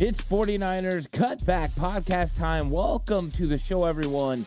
It's 0.00 0.22
49ers 0.22 1.08
Cutback 1.08 1.70
Podcast 1.70 2.38
time. 2.38 2.70
Welcome 2.70 3.28
to 3.30 3.48
the 3.48 3.58
show, 3.58 3.84
everyone. 3.84 4.44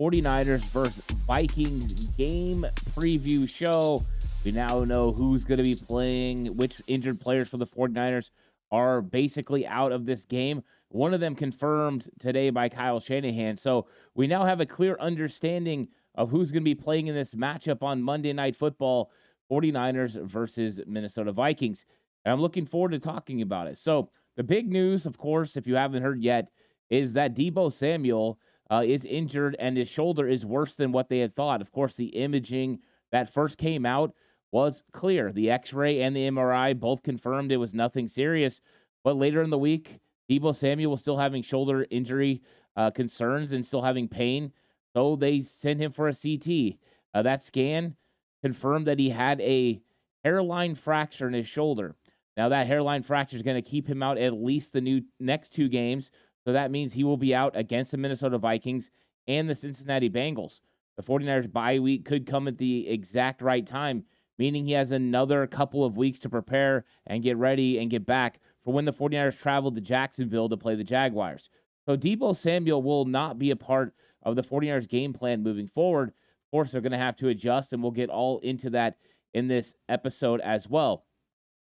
49ers 0.00 0.64
versus 0.70 1.04
Vikings 1.26 2.08
game 2.16 2.64
preview 2.96 3.46
show. 3.54 3.98
We 4.46 4.52
now 4.52 4.84
know 4.84 5.12
who's 5.12 5.44
going 5.44 5.58
to 5.58 5.64
be 5.64 5.74
playing, 5.74 6.56
which 6.56 6.80
injured 6.88 7.20
players 7.20 7.50
for 7.50 7.58
the 7.58 7.66
49ers 7.66 8.30
are 8.72 9.02
basically 9.02 9.66
out 9.66 9.92
of 9.92 10.06
this 10.06 10.24
game. 10.24 10.62
One 10.88 11.12
of 11.12 11.20
them 11.20 11.34
confirmed 11.34 12.08
today 12.18 12.48
by 12.48 12.70
Kyle 12.70 12.98
Shanahan. 12.98 13.58
So 13.58 13.88
we 14.14 14.26
now 14.26 14.46
have 14.46 14.62
a 14.62 14.66
clear 14.66 14.96
understanding 14.98 15.88
of 16.14 16.30
who's 16.30 16.50
going 16.50 16.62
to 16.62 16.64
be 16.64 16.74
playing 16.74 17.08
in 17.08 17.14
this 17.14 17.34
matchup 17.34 17.82
on 17.82 18.02
Monday 18.02 18.32
Night 18.32 18.56
Football 18.56 19.10
49ers 19.52 20.24
versus 20.24 20.80
Minnesota 20.86 21.30
Vikings. 21.30 21.84
And 22.24 22.32
I'm 22.32 22.40
looking 22.40 22.64
forward 22.64 22.92
to 22.92 22.98
talking 22.98 23.42
about 23.42 23.66
it. 23.66 23.76
So, 23.76 24.08
the 24.38 24.44
big 24.44 24.70
news, 24.70 25.04
of 25.04 25.18
course, 25.18 25.56
if 25.56 25.66
you 25.66 25.74
haven't 25.74 26.04
heard 26.04 26.22
yet, 26.22 26.52
is 26.90 27.14
that 27.14 27.34
Deebo 27.34 27.72
Samuel 27.72 28.38
uh, 28.70 28.84
is 28.86 29.04
injured 29.04 29.56
and 29.58 29.76
his 29.76 29.90
shoulder 29.90 30.28
is 30.28 30.46
worse 30.46 30.76
than 30.76 30.92
what 30.92 31.08
they 31.08 31.18
had 31.18 31.32
thought. 31.32 31.60
Of 31.60 31.72
course, 31.72 31.96
the 31.96 32.06
imaging 32.06 32.78
that 33.10 33.28
first 33.28 33.58
came 33.58 33.84
out 33.84 34.14
was 34.52 34.84
clear. 34.92 35.32
The 35.32 35.50
x 35.50 35.72
ray 35.72 36.02
and 36.02 36.14
the 36.14 36.28
MRI 36.30 36.78
both 36.78 37.02
confirmed 37.02 37.50
it 37.50 37.56
was 37.56 37.74
nothing 37.74 38.06
serious. 38.06 38.60
But 39.02 39.16
later 39.16 39.42
in 39.42 39.50
the 39.50 39.58
week, 39.58 39.98
Deebo 40.30 40.54
Samuel 40.54 40.92
was 40.92 41.00
still 41.00 41.16
having 41.16 41.42
shoulder 41.42 41.84
injury 41.90 42.40
uh, 42.76 42.92
concerns 42.92 43.50
and 43.50 43.66
still 43.66 43.82
having 43.82 44.06
pain. 44.06 44.52
So 44.94 45.16
they 45.16 45.40
sent 45.40 45.80
him 45.80 45.90
for 45.90 46.06
a 46.06 46.14
CT. 46.14 46.78
Uh, 47.12 47.22
that 47.22 47.42
scan 47.42 47.96
confirmed 48.40 48.86
that 48.86 49.00
he 49.00 49.10
had 49.10 49.40
a 49.40 49.82
hairline 50.22 50.76
fracture 50.76 51.26
in 51.26 51.34
his 51.34 51.48
shoulder. 51.48 51.96
Now 52.38 52.48
that 52.50 52.68
hairline 52.68 53.02
fracture 53.02 53.36
is 53.36 53.42
going 53.42 53.60
to 53.60 53.68
keep 53.68 53.88
him 53.88 54.00
out 54.00 54.16
at 54.16 54.32
least 54.32 54.72
the 54.72 54.80
new 54.80 55.02
next 55.18 55.52
two 55.52 55.68
games. 55.68 56.12
So 56.44 56.52
that 56.52 56.70
means 56.70 56.92
he 56.92 57.02
will 57.02 57.16
be 57.16 57.34
out 57.34 57.56
against 57.56 57.90
the 57.90 57.98
Minnesota 57.98 58.38
Vikings 58.38 58.92
and 59.26 59.50
the 59.50 59.56
Cincinnati 59.56 60.08
Bengals. 60.08 60.60
The 60.96 61.02
49ers 61.02 61.52
bye 61.52 61.80
week 61.80 62.04
could 62.04 62.26
come 62.26 62.46
at 62.46 62.58
the 62.58 62.88
exact 62.88 63.42
right 63.42 63.66
time, 63.66 64.04
meaning 64.38 64.64
he 64.64 64.72
has 64.72 64.92
another 64.92 65.48
couple 65.48 65.84
of 65.84 65.96
weeks 65.96 66.20
to 66.20 66.30
prepare 66.30 66.84
and 67.08 67.24
get 67.24 67.36
ready 67.36 67.80
and 67.80 67.90
get 67.90 68.06
back 68.06 68.38
for 68.64 68.72
when 68.72 68.84
the 68.84 68.92
49ers 68.92 69.38
travel 69.38 69.72
to 69.72 69.80
Jacksonville 69.80 70.48
to 70.48 70.56
play 70.56 70.76
the 70.76 70.84
Jaguars. 70.84 71.50
So 71.86 71.96
Deebo 71.96 72.36
Samuel 72.36 72.82
will 72.82 73.04
not 73.04 73.40
be 73.40 73.50
a 73.50 73.56
part 73.56 73.94
of 74.22 74.36
the 74.36 74.42
49ers 74.42 74.88
game 74.88 75.12
plan 75.12 75.42
moving 75.42 75.66
forward. 75.66 76.10
Of 76.10 76.50
course, 76.52 76.70
they're 76.70 76.80
going 76.80 76.92
to 76.92 76.98
have 76.98 77.16
to 77.16 77.28
adjust, 77.28 77.72
and 77.72 77.82
we'll 77.82 77.90
get 77.90 78.10
all 78.10 78.38
into 78.38 78.70
that 78.70 78.96
in 79.34 79.48
this 79.48 79.74
episode 79.88 80.40
as 80.40 80.68
well. 80.68 81.04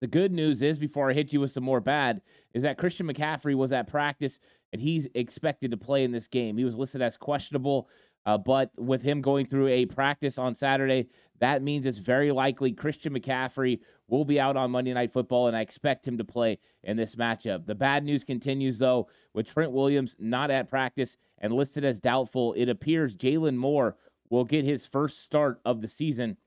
The 0.02 0.08
good 0.08 0.32
news 0.32 0.62
is, 0.62 0.80
before 0.80 1.08
I 1.08 1.12
hit 1.12 1.32
you 1.32 1.38
with 1.38 1.52
some 1.52 1.62
more 1.62 1.80
bad, 1.80 2.22
is 2.54 2.64
that 2.64 2.76
Christian 2.76 3.06
McCaffrey 3.06 3.54
was 3.54 3.70
at 3.70 3.86
practice 3.86 4.40
and 4.72 4.82
he's 4.82 5.06
expected 5.14 5.70
to 5.70 5.76
play 5.76 6.02
in 6.02 6.10
this 6.10 6.26
game. 6.26 6.58
He 6.58 6.64
was 6.64 6.76
listed 6.76 7.00
as 7.00 7.16
questionable, 7.16 7.88
uh, 8.26 8.36
but 8.36 8.72
with 8.76 9.04
him 9.04 9.20
going 9.20 9.46
through 9.46 9.68
a 9.68 9.86
practice 9.86 10.38
on 10.38 10.56
Saturday, 10.56 11.06
that 11.38 11.62
means 11.62 11.86
it's 11.86 11.98
very 11.98 12.32
likely 12.32 12.72
Christian 12.72 13.14
McCaffrey 13.14 13.78
will 14.08 14.24
be 14.24 14.40
out 14.40 14.56
on 14.56 14.72
Monday 14.72 14.92
Night 14.92 15.12
Football, 15.12 15.46
and 15.46 15.56
I 15.56 15.60
expect 15.60 16.08
him 16.08 16.18
to 16.18 16.24
play 16.24 16.58
in 16.82 16.96
this 16.96 17.14
matchup. 17.14 17.66
The 17.66 17.76
bad 17.76 18.02
news 18.02 18.24
continues, 18.24 18.78
though, 18.78 19.06
with 19.34 19.46
Trent 19.46 19.70
Williams 19.70 20.16
not 20.18 20.50
at 20.50 20.68
practice 20.68 21.16
and 21.38 21.52
listed 21.52 21.84
as 21.84 22.00
doubtful. 22.00 22.54
It 22.54 22.68
appears 22.68 23.14
Jaylon 23.14 23.54
Moore 23.54 23.96
will 24.30 24.44
get 24.44 24.64
his 24.64 24.84
first 24.84 25.20
start 25.20 25.60
of 25.64 25.80
the 25.80 25.86
season, 25.86 26.38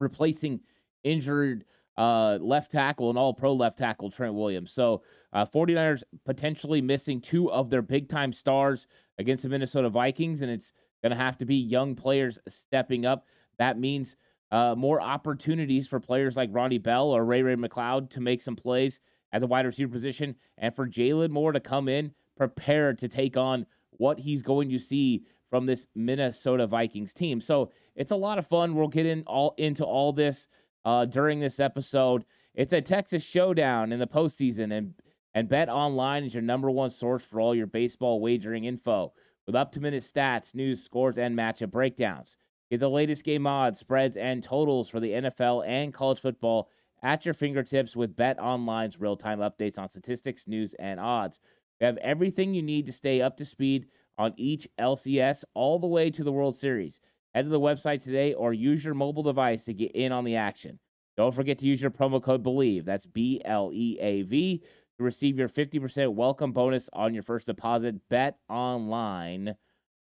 replacing 0.00 0.62
injured 1.04 1.64
uh, 2.00 2.38
left 2.40 2.72
tackle 2.72 3.10
and 3.10 3.18
all 3.18 3.34
pro 3.34 3.52
left 3.52 3.76
tackle 3.76 4.08
Trent 4.08 4.32
Williams. 4.32 4.72
So, 4.72 5.02
uh, 5.34 5.44
49ers 5.44 6.02
potentially 6.24 6.80
missing 6.80 7.20
two 7.20 7.52
of 7.52 7.68
their 7.68 7.82
big 7.82 8.08
time 8.08 8.32
stars 8.32 8.86
against 9.18 9.42
the 9.42 9.50
Minnesota 9.50 9.90
Vikings, 9.90 10.40
and 10.40 10.50
it's 10.50 10.72
going 11.02 11.10
to 11.10 11.22
have 11.22 11.36
to 11.36 11.44
be 11.44 11.56
young 11.56 11.94
players 11.94 12.38
stepping 12.48 13.04
up. 13.04 13.26
That 13.58 13.78
means 13.78 14.16
uh, 14.50 14.74
more 14.78 15.02
opportunities 15.02 15.86
for 15.86 16.00
players 16.00 16.38
like 16.38 16.48
Ronnie 16.52 16.78
Bell 16.78 17.10
or 17.10 17.22
Ray 17.26 17.42
Ray 17.42 17.56
McCloud 17.56 18.08
to 18.10 18.20
make 18.22 18.40
some 18.40 18.56
plays 18.56 18.98
at 19.30 19.42
the 19.42 19.46
wide 19.46 19.66
receiver 19.66 19.92
position, 19.92 20.36
and 20.56 20.74
for 20.74 20.88
Jaylon 20.88 21.28
Moore 21.28 21.52
to 21.52 21.60
come 21.60 21.86
in 21.86 22.12
prepared 22.34 22.96
to 23.00 23.08
take 23.08 23.36
on 23.36 23.66
what 23.90 24.18
he's 24.18 24.40
going 24.40 24.70
to 24.70 24.78
see 24.78 25.26
from 25.50 25.66
this 25.66 25.86
Minnesota 25.94 26.66
Vikings 26.66 27.12
team. 27.12 27.42
So 27.42 27.70
it's 27.94 28.12
a 28.12 28.16
lot 28.16 28.38
of 28.38 28.46
fun. 28.46 28.74
We'll 28.74 28.88
get 28.88 29.04
in 29.04 29.22
all 29.26 29.54
into 29.58 29.84
all 29.84 30.14
this 30.14 30.48
uh, 30.84 31.04
during 31.04 31.40
this 31.40 31.60
episode. 31.60 32.24
It's 32.54 32.72
a 32.72 32.80
Texas 32.80 33.28
showdown 33.28 33.92
in 33.92 33.98
the 33.98 34.06
postseason, 34.06 34.76
and 34.76 34.94
and 35.34 35.48
Bet 35.48 35.68
Online 35.68 36.24
is 36.24 36.34
your 36.34 36.42
number 36.42 36.70
one 36.70 36.90
source 36.90 37.24
for 37.24 37.40
all 37.40 37.54
your 37.54 37.68
baseball 37.68 38.20
wagering 38.20 38.64
info 38.64 39.12
with 39.46 39.54
up 39.54 39.72
to 39.72 39.80
minute 39.80 40.02
stats, 40.02 40.54
news, 40.54 40.82
scores, 40.82 41.18
and 41.18 41.36
matchup 41.36 41.70
breakdowns. 41.70 42.36
Get 42.70 42.80
the 42.80 42.90
latest 42.90 43.24
game 43.24 43.46
odds, 43.46 43.80
spreads, 43.80 44.16
and 44.16 44.42
totals 44.42 44.88
for 44.88 45.00
the 45.00 45.10
NFL 45.10 45.66
and 45.66 45.92
college 45.92 46.20
football 46.20 46.70
at 47.02 47.24
your 47.24 47.34
fingertips 47.34 47.96
with 47.96 48.16
Bet 48.16 48.38
Online's 48.38 49.00
real 49.00 49.16
time 49.16 49.38
updates 49.40 49.78
on 49.78 49.88
statistics, 49.88 50.46
news, 50.46 50.74
and 50.74 51.00
odds. 51.00 51.40
We 51.80 51.86
have 51.86 51.96
everything 51.98 52.54
you 52.54 52.62
need 52.62 52.86
to 52.86 52.92
stay 52.92 53.22
up 53.22 53.36
to 53.38 53.44
speed 53.44 53.86
on 54.18 54.34
each 54.36 54.68
LCS 54.78 55.44
all 55.54 55.78
the 55.78 55.86
way 55.86 56.10
to 56.10 56.22
the 56.22 56.32
World 56.32 56.54
Series. 56.56 57.00
Head 57.34 57.44
to 57.44 57.48
the 57.48 57.60
website 57.60 58.02
today 58.02 58.34
or 58.34 58.52
use 58.52 58.84
your 58.84 58.94
mobile 58.94 59.22
device 59.22 59.64
to 59.66 59.74
get 59.74 59.92
in 59.92 60.10
on 60.10 60.24
the 60.24 60.36
action. 60.36 60.78
Don't 61.16 61.34
forget 61.34 61.58
to 61.58 61.66
use 61.66 61.80
your 61.80 61.90
promo 61.90 62.22
code 62.22 62.42
BLEAV, 62.42 62.84
that's 62.84 63.06
B 63.06 63.40
L 63.44 63.70
E 63.72 63.98
A 64.00 64.22
V 64.22 64.62
to 64.98 65.04
receive 65.04 65.38
your 65.38 65.48
50% 65.48 66.12
welcome 66.14 66.52
bonus 66.52 66.90
on 66.92 67.14
your 67.14 67.22
first 67.22 67.46
deposit. 67.46 67.96
Bet 68.08 68.36
online 68.48 69.54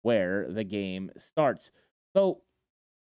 where 0.03 0.47
the 0.49 0.63
game 0.63 1.11
starts. 1.17 1.71
So 2.15 2.41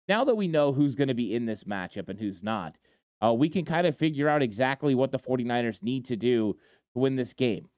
now 0.09 0.25
that 0.25 0.34
we 0.34 0.49
know 0.49 0.72
who's 0.72 0.95
going 0.95 1.09
to 1.09 1.15
be 1.15 1.34
in 1.34 1.47
this 1.47 1.65
matchup 1.65 2.09
and 2.09 2.19
who's 2.19 2.43
not, 2.43 2.77
uh, 3.25 3.33
we 3.33 3.49
can 3.49 3.65
kind 3.65 3.87
of 3.87 3.97
figure 3.97 4.28
out 4.28 4.43
exactly 4.43 4.95
what 4.95 5.12
the 5.12 5.19
49ers 5.19 5.83
need 5.83 6.05
to 6.06 6.17
do 6.17 6.55
to 6.93 6.99
win 6.99 7.17
this 7.17 7.33
game. 7.33 7.69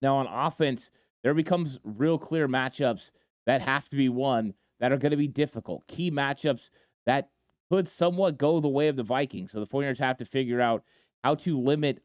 Now, 0.00 0.16
on 0.16 0.26
offense, 0.26 0.90
there 1.22 1.34
becomes 1.34 1.78
real 1.84 2.18
clear 2.18 2.48
matchups 2.48 3.10
that 3.46 3.60
have 3.62 3.88
to 3.90 3.96
be 3.96 4.08
won 4.08 4.54
that 4.80 4.92
are 4.92 4.96
going 4.96 5.10
to 5.10 5.16
be 5.16 5.28
difficult. 5.28 5.86
Key 5.86 6.10
matchups 6.10 6.70
that 7.06 7.30
could 7.70 7.88
somewhat 7.88 8.38
go 8.38 8.60
the 8.60 8.68
way 8.68 8.88
of 8.88 8.96
the 8.96 9.02
Vikings. 9.02 9.52
So 9.52 9.60
the 9.60 9.66
49ers 9.66 9.98
have 9.98 10.16
to 10.18 10.24
figure 10.24 10.60
out 10.60 10.82
how 11.22 11.36
to 11.36 11.58
limit 11.58 12.02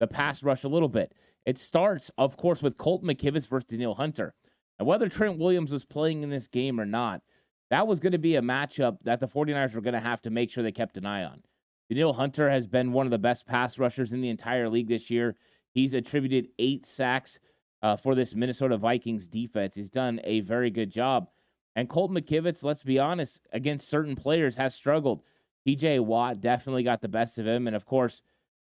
the 0.00 0.06
pass 0.06 0.42
rush 0.42 0.64
a 0.64 0.68
little 0.68 0.88
bit. 0.88 1.12
It 1.44 1.58
starts, 1.58 2.10
of 2.16 2.36
course, 2.36 2.62
with 2.62 2.78
Colton 2.78 3.08
McKivitz 3.08 3.48
versus 3.48 3.64
Danielle 3.64 3.94
Hunter. 3.94 4.34
And 4.78 4.88
whether 4.88 5.08
Trent 5.08 5.38
Williams 5.38 5.72
was 5.72 5.84
playing 5.84 6.22
in 6.22 6.30
this 6.30 6.46
game 6.46 6.80
or 6.80 6.86
not, 6.86 7.20
that 7.70 7.86
was 7.86 8.00
going 8.00 8.12
to 8.12 8.18
be 8.18 8.36
a 8.36 8.42
matchup 8.42 8.98
that 9.02 9.20
the 9.20 9.26
49ers 9.26 9.74
were 9.74 9.80
going 9.80 9.94
to 9.94 10.00
have 10.00 10.22
to 10.22 10.30
make 10.30 10.50
sure 10.50 10.62
they 10.62 10.72
kept 10.72 10.96
an 10.96 11.06
eye 11.06 11.24
on. 11.24 11.42
Danielle 11.88 12.12
Hunter 12.12 12.48
has 12.48 12.66
been 12.66 12.92
one 12.92 13.06
of 13.06 13.10
the 13.10 13.18
best 13.18 13.46
pass 13.46 13.78
rushers 13.78 14.12
in 14.12 14.20
the 14.20 14.28
entire 14.28 14.68
league 14.68 14.88
this 14.88 15.10
year. 15.10 15.36
He's 15.72 15.94
attributed 15.94 16.48
eight 16.58 16.86
sacks 16.86 17.40
uh, 17.82 17.96
for 17.96 18.14
this 18.14 18.34
Minnesota 18.34 18.76
Vikings 18.76 19.28
defense. 19.28 19.74
He's 19.74 19.90
done 19.90 20.20
a 20.24 20.40
very 20.40 20.70
good 20.70 20.90
job. 20.90 21.28
And 21.74 21.88
Colt 21.88 22.10
McKivitz, 22.10 22.62
let's 22.62 22.82
be 22.82 22.98
honest, 22.98 23.46
against 23.52 23.88
certain 23.88 24.14
players 24.14 24.56
has 24.56 24.74
struggled. 24.74 25.22
TJ 25.66 26.00
Watt 26.00 26.40
definitely 26.40 26.82
got 26.82 27.00
the 27.00 27.08
best 27.08 27.38
of 27.38 27.46
him. 27.46 27.66
And 27.66 27.76
of 27.76 27.86
course, 27.86 28.22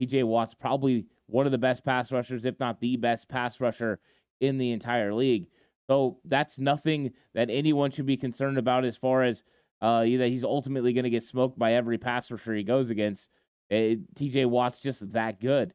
TJ 0.01 0.25
Watt's 0.25 0.53
probably 0.53 1.05
one 1.27 1.45
of 1.45 1.51
the 1.51 1.57
best 1.57 1.83
pass 1.83 2.11
rushers, 2.11 2.45
if 2.45 2.59
not 2.59 2.79
the 2.79 2.97
best 2.97 3.29
pass 3.29 3.59
rusher 3.59 3.99
in 4.39 4.57
the 4.57 4.71
entire 4.71 5.13
league. 5.13 5.47
So 5.87 6.19
that's 6.25 6.59
nothing 6.59 7.11
that 7.33 7.49
anyone 7.49 7.91
should 7.91 8.05
be 8.05 8.17
concerned 8.17 8.57
about 8.57 8.85
as 8.85 8.97
far 8.97 9.23
as 9.23 9.43
uh, 9.81 10.01
that 10.01 10.29
he's 10.29 10.43
ultimately 10.45 10.93
going 10.93 11.03
to 11.03 11.09
get 11.09 11.23
smoked 11.23 11.57
by 11.57 11.73
every 11.73 11.97
pass 11.97 12.31
rusher 12.31 12.53
he 12.53 12.63
goes 12.63 12.89
against. 12.89 13.29
It, 13.69 13.75
eh, 13.75 13.95
TJ 14.15 14.45
Watt's 14.45 14.81
just 14.81 15.11
that 15.13 15.41
good. 15.41 15.73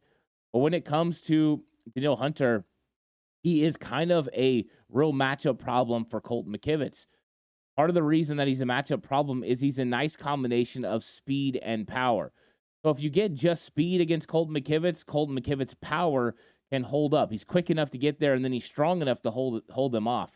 But 0.53 0.61
when 0.61 0.75
it 0.75 0.85
comes 0.85 1.21
to 1.23 1.63
Danielle 1.95 2.17
Hunter, 2.17 2.65
he 3.43 3.65
is 3.65 3.77
kind 3.77 4.11
of 4.11 4.29
a 4.35 4.65
real 4.91 5.13
matchup 5.13 5.59
problem 5.59 6.05
for 6.05 6.21
Colton 6.21 6.53
McKivitz. 6.53 7.07
Part 7.77 7.91
of 7.91 7.95
the 7.95 8.03
reason 8.03 8.39
that 8.39 8.49
he's 8.49 8.61
a 8.61 8.65
matchup 8.65 9.03
problem 9.03 9.45
is 9.45 9.61
he's 9.61 9.79
a 9.79 9.85
nice 9.85 10.17
combination 10.17 10.85
of 10.85 11.05
speed 11.05 11.59
and 11.63 11.87
power. 11.87 12.33
So 12.83 12.91
if 12.91 13.01
you 13.01 13.11
get 13.11 13.35
just 13.35 13.65
speed 13.65 14.01
against 14.01 14.29
Colton 14.29 14.55
McKivitz, 14.55 15.05
Colton 15.07 15.39
McKivitz's 15.39 15.75
power 15.75 16.35
can 16.71 16.83
hold 16.83 17.15
up. 17.15 17.31
He's 17.31 17.45
quick 17.45 17.71
enough 17.71 17.91
to 17.91 17.99
get 17.99 18.19
there, 18.19 18.35
and 18.35 18.45
then 18.45 18.53
he's 18.53 18.65
strong 18.65 19.03
enough 19.03 19.23
to 19.23 19.31
hold 19.31 19.63
hold 19.71 19.93
them 19.93 20.09
off. 20.09 20.33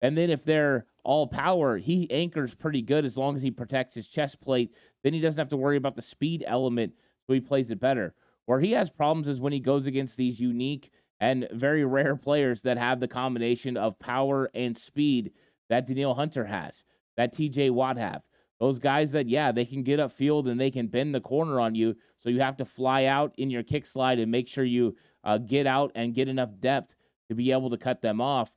And 0.00 0.18
then 0.18 0.30
if 0.30 0.44
they're 0.44 0.86
all 1.04 1.26
power, 1.26 1.78
he 1.78 2.10
anchors 2.10 2.54
pretty 2.54 2.82
good 2.82 3.04
as 3.04 3.16
long 3.16 3.36
as 3.36 3.42
he 3.42 3.50
protects 3.50 3.94
his 3.94 4.08
chest 4.08 4.40
plate. 4.40 4.74
Then 5.02 5.14
he 5.14 5.20
doesn't 5.20 5.40
have 5.40 5.48
to 5.50 5.56
worry 5.56 5.76
about 5.76 5.96
the 5.96 6.02
speed 6.02 6.44
element, 6.46 6.94
so 7.26 7.32
he 7.32 7.40
plays 7.40 7.70
it 7.70 7.80
better. 7.80 8.14
Where 8.46 8.60
he 8.60 8.72
has 8.72 8.90
problems 8.90 9.28
is 9.28 9.40
when 9.40 9.52
he 9.52 9.60
goes 9.60 9.86
against 9.86 10.16
these 10.16 10.40
unique 10.40 10.90
and 11.22 11.46
very 11.52 11.84
rare 11.84 12.16
players 12.16 12.62
that 12.62 12.76
have 12.76 12.98
the 12.98 13.06
combination 13.06 13.76
of 13.76 13.96
power 14.00 14.50
and 14.54 14.76
speed 14.76 15.30
that 15.68 15.86
Danielle 15.86 16.14
Hunter 16.14 16.44
has, 16.44 16.82
that 17.16 17.32
TJ 17.32 17.70
Watt 17.70 17.96
have. 17.96 18.22
Those 18.58 18.80
guys 18.80 19.12
that, 19.12 19.28
yeah, 19.28 19.52
they 19.52 19.64
can 19.64 19.84
get 19.84 20.00
upfield 20.00 20.50
and 20.50 20.60
they 20.60 20.72
can 20.72 20.88
bend 20.88 21.14
the 21.14 21.20
corner 21.20 21.60
on 21.60 21.76
you. 21.76 21.94
So 22.18 22.28
you 22.28 22.40
have 22.40 22.56
to 22.56 22.64
fly 22.64 23.04
out 23.04 23.34
in 23.38 23.50
your 23.50 23.62
kick 23.62 23.86
slide 23.86 24.18
and 24.18 24.32
make 24.32 24.48
sure 24.48 24.64
you 24.64 24.96
uh, 25.22 25.38
get 25.38 25.64
out 25.64 25.92
and 25.94 26.12
get 26.12 26.26
enough 26.26 26.50
depth 26.58 26.96
to 27.28 27.36
be 27.36 27.52
able 27.52 27.70
to 27.70 27.78
cut 27.78 28.02
them 28.02 28.20
off. 28.20 28.52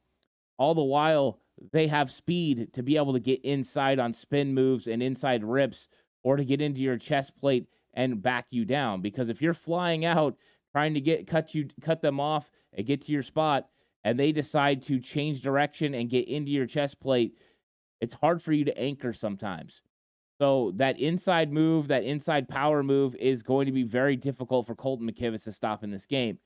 All 0.57 0.73
the 0.73 0.83
while, 0.83 1.39
they 1.71 1.85
have 1.85 2.09
speed 2.09 2.73
to 2.73 2.81
be 2.81 2.97
able 2.97 3.13
to 3.13 3.19
get 3.19 3.45
inside 3.45 3.99
on 3.99 4.11
spin 4.11 4.55
moves 4.55 4.87
and 4.87 5.03
inside 5.03 5.43
rips 5.43 5.87
or 6.23 6.35
to 6.35 6.43
get 6.43 6.61
into 6.61 6.81
your 6.81 6.97
chest 6.97 7.37
plate 7.37 7.67
and 7.93 8.23
back 8.23 8.47
you 8.49 8.65
down. 8.65 9.01
Because 9.01 9.29
if 9.29 9.39
you're 9.39 9.53
flying 9.53 10.03
out 10.03 10.35
trying 10.75 10.93
to 10.93 10.99
get 10.99 11.25
cut 11.25 11.55
you 11.55 11.69
cut 11.81 12.01
them 12.01 12.19
off 12.19 12.51
and 12.73 12.85
get 12.85 12.99
to 12.99 13.13
your 13.13 13.21
spot, 13.21 13.69
and 14.03 14.19
they 14.19 14.33
decide 14.33 14.81
to 14.81 14.99
change 14.99 15.41
direction 15.41 15.93
and 15.93 16.09
get 16.09 16.27
into 16.27 16.51
your 16.51 16.65
chest 16.65 16.99
plate, 16.99 17.37
it's 18.01 18.15
hard 18.15 18.41
for 18.41 18.51
you 18.51 18.65
to 18.65 18.77
anchor 18.77 19.13
sometimes. 19.13 19.81
So 20.37 20.73
that 20.75 20.99
inside 20.99 21.53
move, 21.53 21.87
that 21.87 22.03
inside 22.03 22.49
power 22.49 22.83
move 22.83 23.15
is 23.15 23.41
going 23.41 23.67
to 23.67 23.71
be 23.71 23.83
very 23.83 24.17
difficult 24.17 24.67
for 24.67 24.75
Colton 24.75 25.09
McKivitz 25.09 25.45
to 25.45 25.53
stop 25.53 25.81
in 25.81 25.91
this 25.91 26.05
game. 26.05 26.39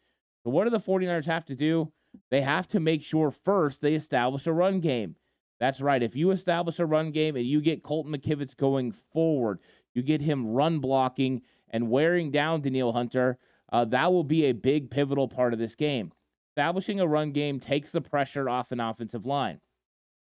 So 0.44 0.52
what 0.52 0.66
do 0.66 0.70
the 0.70 0.78
49ers 0.78 1.26
have 1.26 1.46
to 1.46 1.56
do? 1.56 1.92
They 2.30 2.42
have 2.42 2.68
to 2.68 2.80
make 2.80 3.02
sure 3.02 3.32
first 3.32 3.82
they 3.82 3.96
establish 3.96 4.46
a 4.46 4.54
run 4.54 4.80
game. 4.80 5.16
That's 5.60 5.82
right. 5.82 6.04
If 6.04 6.16
you 6.16 6.30
establish 6.30 6.78
a 6.78 6.86
run 6.86 7.10
game 7.10 7.36
and 7.36 7.48
you 7.48 7.62
get 7.62 7.82
Colton 7.82 8.16
McKivitz 8.16 8.56
going 8.56 8.92
forward, 8.92 9.60
you 9.96 10.04
get 10.04 10.22
him 10.22 10.46
run 10.46 10.78
blocking 10.78 11.42
and 11.72 11.90
wearing 11.90 12.30
down 12.30 12.62
Danielle 12.62 12.94
Hunter, 12.94 13.40
uh, 13.72 13.86
that 13.86 14.12
will 14.12 14.24
be 14.24 14.46
a 14.46 14.52
big 14.52 14.90
pivotal 14.90 15.28
part 15.28 15.54
of 15.54 15.60
this 15.60 15.76
game. 15.76 16.12
Establishing 16.52 17.00
a 17.00 17.08
run 17.08 17.32
game 17.32 17.60
takes 17.60 17.92
the 17.92 18.02
pressure 18.02 18.50
off 18.50 18.72
an 18.72 18.80
offensive 18.80 19.26
line. 19.26 19.60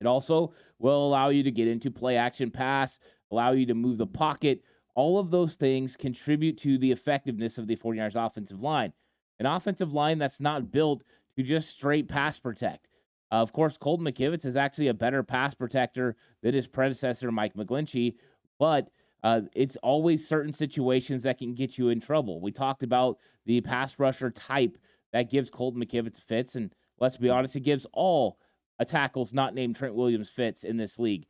It 0.01 0.07
also 0.07 0.53
will 0.79 1.05
allow 1.05 1.29
you 1.29 1.43
to 1.43 1.51
get 1.51 1.67
into 1.67 1.91
play 1.91 2.17
action 2.17 2.51
pass, 2.51 2.99
allow 3.31 3.51
you 3.51 3.65
to 3.67 3.73
move 3.73 3.97
the 3.97 4.07
pocket. 4.07 4.61
All 4.95 5.19
of 5.19 5.31
those 5.31 5.55
things 5.55 5.95
contribute 5.95 6.57
to 6.59 6.77
the 6.77 6.91
effectiveness 6.91 7.57
of 7.57 7.67
the 7.67 7.75
49ers 7.75 8.15
offensive 8.15 8.61
line. 8.61 8.93
An 9.39 9.45
offensive 9.45 9.93
line 9.93 10.17
that's 10.17 10.39
not 10.39 10.71
built 10.71 11.03
to 11.35 11.43
just 11.43 11.69
straight 11.69 12.07
pass 12.07 12.39
protect. 12.39 12.87
Uh, 13.31 13.35
of 13.35 13.51
course, 13.51 13.77
Colton 13.77 14.05
McKivitz 14.05 14.45
is 14.45 14.55
actually 14.55 14.87
a 14.87 14.93
better 14.93 15.23
pass 15.23 15.53
protector 15.53 16.15
than 16.41 16.53
his 16.53 16.67
predecessor, 16.67 17.31
Mike 17.31 17.53
McGlinchey, 17.55 18.15
but 18.59 18.89
uh, 19.25 19.41
it's 19.55 19.75
always 19.77 20.27
certain 20.27 20.53
situations 20.53 21.23
that 21.23 21.39
can 21.39 21.55
get 21.55 21.79
you 21.79 21.89
in 21.89 21.99
trouble. 21.99 22.39
We 22.39 22.51
talked 22.51 22.83
about 22.83 23.17
the 23.47 23.59
pass 23.59 23.97
rusher 23.97 24.29
type 24.29 24.77
that 25.13 25.31
gives 25.31 25.49
Colton 25.49 25.83
McKivitz 25.83 26.21
fits, 26.21 26.55
and 26.55 26.71
let's 26.99 27.17
be 27.17 27.31
honest, 27.31 27.55
it 27.55 27.61
gives 27.61 27.87
all 27.91 28.37
tackles 28.85 29.33
not 29.33 29.55
named 29.55 29.77
Trent 29.77 29.95
Williams 29.95 30.29
fits 30.29 30.63
in 30.63 30.77
this 30.77 30.99
league. 30.99 31.25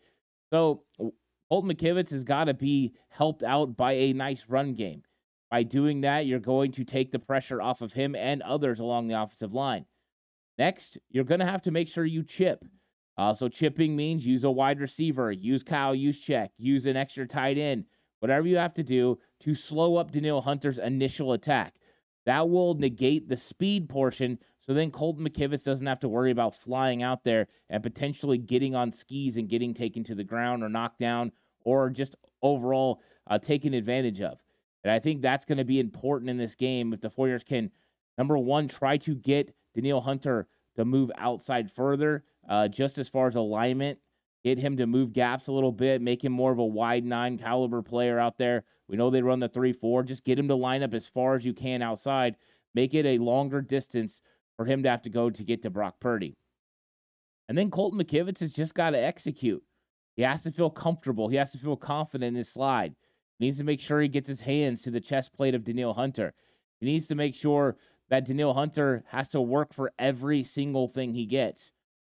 So 0.51 0.83
Colton 1.49 1.71
McKivitz 1.71 2.09
has 2.09 2.25
got 2.25 2.45
to 2.45 2.53
be 2.53 2.91
helped 3.07 3.43
out 3.43 3.77
by 3.77 3.93
a 3.93 4.11
nice 4.11 4.49
run 4.49 4.73
game. 4.73 5.03
By 5.49 5.63
doing 5.63 6.01
that, 6.01 6.25
you're 6.25 6.39
going 6.39 6.73
to 6.73 6.83
take 6.83 7.13
the 7.13 7.19
pressure 7.19 7.61
off 7.61 7.81
of 7.81 7.93
him 7.93 8.13
and 8.13 8.41
others 8.41 8.81
along 8.81 9.07
the 9.07 9.21
offensive 9.21 9.53
line. 9.53 9.85
Next, 10.57 10.97
you're 11.09 11.23
going 11.23 11.39
to 11.39 11.45
have 11.45 11.61
to 11.61 11.71
make 11.71 11.87
sure 11.87 12.03
you 12.03 12.23
chip. 12.23 12.65
Uh, 13.17 13.33
so 13.33 13.47
chipping 13.47 13.95
means 13.95 14.27
use 14.27 14.43
a 14.43 14.51
wide 14.51 14.79
receiver, 14.79 15.31
use 15.31 15.63
Kyle 15.63 15.95
Juszczyk, 15.95 16.49
use 16.57 16.85
an 16.85 16.97
extra 16.97 17.25
tight 17.25 17.57
end, 17.57 17.85
whatever 18.19 18.47
you 18.47 18.57
have 18.57 18.73
to 18.73 18.83
do 18.83 19.19
to 19.41 19.55
slow 19.55 19.95
up 19.95 20.11
Danielle 20.11 20.41
Hunter's 20.41 20.77
initial 20.77 21.33
attack. 21.33 21.75
That 22.25 22.49
will 22.49 22.73
negate 22.73 23.29
the 23.29 23.37
speed 23.37 23.87
portion. 23.87 24.39
So 24.61 24.73
then 24.73 24.91
Colton 24.91 25.27
McKivitz 25.27 25.63
doesn't 25.63 25.85
have 25.85 25.99
to 25.99 26.09
worry 26.09 26.31
about 26.31 26.55
flying 26.55 27.03
out 27.03 27.23
there 27.23 27.47
and 27.69 27.83
potentially 27.83 28.37
getting 28.37 28.75
on 28.75 28.91
skis 28.91 29.37
and 29.37 29.47
getting 29.47 29.73
taken 29.73 30.03
to 30.05 30.15
the 30.15 30.23
ground 30.23 30.63
or 30.63 30.69
knocked 30.69 30.99
down 30.99 31.31
or 31.63 31.89
just 31.89 32.15
overall 32.41 33.01
uh, 33.27 33.37
taken 33.37 33.73
advantage 33.73 34.21
of. 34.21 34.41
And 34.83 34.91
I 34.91 34.99
think 34.99 35.21
that's 35.21 35.45
going 35.45 35.57
to 35.57 35.63
be 35.65 35.79
important 35.79 36.29
in 36.29 36.37
this 36.37 36.55
game 36.55 36.93
if 36.93 37.01
the 37.01 37.11
Warriors 37.15 37.43
can, 37.43 37.71
number 38.17 38.37
one, 38.37 38.67
try 38.67 38.97
to 38.97 39.15
get 39.15 39.55
Danielle 39.73 40.01
Hunter 40.01 40.47
to 40.75 40.85
move 40.85 41.11
outside 41.17 41.71
further, 41.71 42.23
uh, 42.49 42.67
just 42.67 42.97
as 42.97 43.09
far 43.09 43.27
as 43.27 43.35
alignment, 43.35 43.99
get 44.43 44.59
him 44.59 44.77
to 44.77 44.85
move 44.85 45.13
gaps 45.13 45.47
a 45.47 45.51
little 45.51 45.71
bit, 45.71 46.01
make 46.01 46.23
him 46.23 46.31
more 46.31 46.51
of 46.51 46.59
a 46.59 46.65
wide 46.65 47.05
nine 47.05 47.37
caliber 47.37 47.81
player 47.81 48.19
out 48.19 48.37
there. 48.37 48.63
We 48.87 48.97
know 48.97 49.09
they 49.09 49.21
run 49.21 49.39
the 49.39 49.49
three 49.49 49.73
four. 49.73 50.03
Just 50.03 50.23
get 50.23 50.37
him 50.37 50.47
to 50.47 50.55
line 50.55 50.83
up 50.83 50.93
as 50.93 51.07
far 51.07 51.35
as 51.35 51.45
you 51.45 51.53
can 51.53 51.81
outside. 51.81 52.35
Make 52.73 52.93
it 52.93 53.05
a 53.05 53.17
longer 53.17 53.61
distance 53.61 54.21
for 54.57 54.65
him 54.65 54.83
to 54.83 54.89
have 54.89 55.01
to 55.03 55.09
go 55.09 55.29
to 55.29 55.43
get 55.43 55.61
to 55.63 55.69
Brock 55.69 55.95
Purdy. 55.99 56.35
And 57.47 57.57
then 57.57 57.71
Colton 57.71 57.99
McKivitz 57.99 58.39
has 58.39 58.53
just 58.53 58.73
got 58.73 58.91
to 58.91 59.01
execute. 59.01 59.63
He 60.15 60.23
has 60.23 60.43
to 60.43 60.51
feel 60.51 60.69
comfortable. 60.69 61.27
He 61.29 61.37
has 61.37 61.51
to 61.51 61.57
feel 61.57 61.75
confident 61.75 62.29
in 62.29 62.35
his 62.35 62.49
slide. 62.49 62.95
He 63.37 63.45
needs 63.45 63.57
to 63.57 63.63
make 63.63 63.79
sure 63.79 64.01
he 64.01 64.07
gets 64.07 64.29
his 64.29 64.41
hands 64.41 64.81
to 64.83 64.91
the 64.91 65.01
chest 65.01 65.33
plate 65.33 65.55
of 65.55 65.63
Danielle 65.63 65.93
Hunter. 65.93 66.33
He 66.79 66.85
needs 66.85 67.07
to 67.07 67.15
make 67.15 67.35
sure 67.35 67.77
that 68.09 68.25
Danielle 68.25 68.53
Hunter 68.53 69.03
has 69.07 69.29
to 69.29 69.41
work 69.41 69.73
for 69.73 69.91
every 69.99 70.43
single 70.43 70.87
thing 70.87 71.13
he 71.13 71.25
gets. 71.25 71.71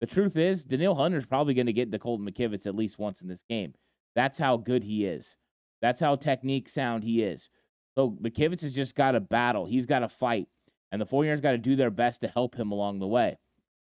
The 0.02 0.08
truth 0.08 0.38
is, 0.38 0.66
Danielle 0.66 0.96
Hunter's 0.96 1.26
probably 1.26 1.54
going 1.54 1.68
to 1.68 1.74
get 1.74 1.92
to 1.92 2.00
Colton 2.00 2.30
McKivitz 2.30 2.68
at 2.68 2.76
least 2.76 3.00
once 3.00 3.22
in 3.22 3.28
this 3.28 3.44
game. 3.44 3.74
That's 4.16 4.38
how 4.38 4.58
good 4.58 4.84
he 4.84 5.06
is. 5.06 5.38
That's 5.82 6.00
how 6.00 6.16
technique 6.16 6.70
sound 6.70 7.04
he 7.04 7.24
is. 7.24 7.50
So 7.96 8.12
McKivitz 8.12 8.62
has 8.62 8.76
just 8.76 8.96
got 8.96 9.12
to 9.12 9.20
battle. 9.20 9.66
He's 9.66 9.86
got 9.86 10.00
to 10.00 10.10
fight. 10.10 10.48
And 10.92 11.02
the 11.02 11.06
49ers 11.06 11.42
got 11.42 11.52
to 11.52 11.58
do 11.58 11.76
their 11.76 11.92
best 11.92 12.22
to 12.22 12.28
help 12.28 12.56
him 12.56 12.72
along 12.72 13.00
the 13.00 13.08
way. 13.08 13.38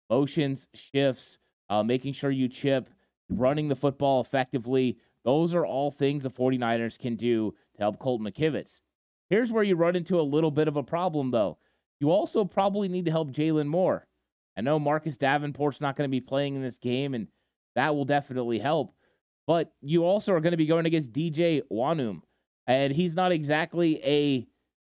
Motions, 0.09 0.67
shifts, 0.73 1.37
uh, 1.69 1.83
making 1.83 2.13
sure 2.13 2.31
you 2.31 2.47
chip, 2.47 2.89
running 3.29 3.67
the 3.67 3.75
football 3.75 4.21
effectively. 4.21 4.97
Those 5.25 5.53
are 5.53 5.65
all 5.65 5.91
things 5.91 6.23
the 6.23 6.29
49ers 6.29 6.97
can 6.97 7.15
do 7.15 7.53
to 7.75 7.81
help 7.81 7.99
Colton 7.99 8.25
McKivitz. 8.25 8.81
Here's 9.29 9.51
where 9.51 9.63
you 9.63 9.75
run 9.75 9.95
into 9.95 10.19
a 10.19 10.21
little 10.21 10.51
bit 10.51 10.67
of 10.67 10.77
a 10.77 10.83
problem, 10.83 11.31
though. 11.31 11.57
You 11.99 12.11
also 12.11 12.45
probably 12.45 12.87
need 12.87 13.05
to 13.05 13.11
help 13.11 13.31
Jaylon 13.31 13.67
Moore. 13.67 14.07
I 14.57 14.61
know 14.61 14.79
Marcus 14.79 15.17
Davenport's 15.17 15.81
not 15.81 15.95
going 15.95 16.09
to 16.09 16.11
be 16.11 16.21
playing 16.21 16.55
in 16.55 16.63
this 16.63 16.79
game, 16.79 17.13
and 17.13 17.27
that 17.75 17.95
will 17.95 18.05
definitely 18.05 18.57
help. 18.57 18.93
But 19.45 19.71
you 19.81 20.03
also 20.03 20.33
are 20.33 20.41
going 20.41 20.51
to 20.51 20.57
be 20.57 20.65
going 20.65 20.87
against 20.87 21.13
DJ 21.13 21.61
Wonnum, 21.71 22.21
and 22.65 22.93
he's 22.93 23.15
not 23.15 23.31
exactly 23.31 24.03
a 24.03 24.47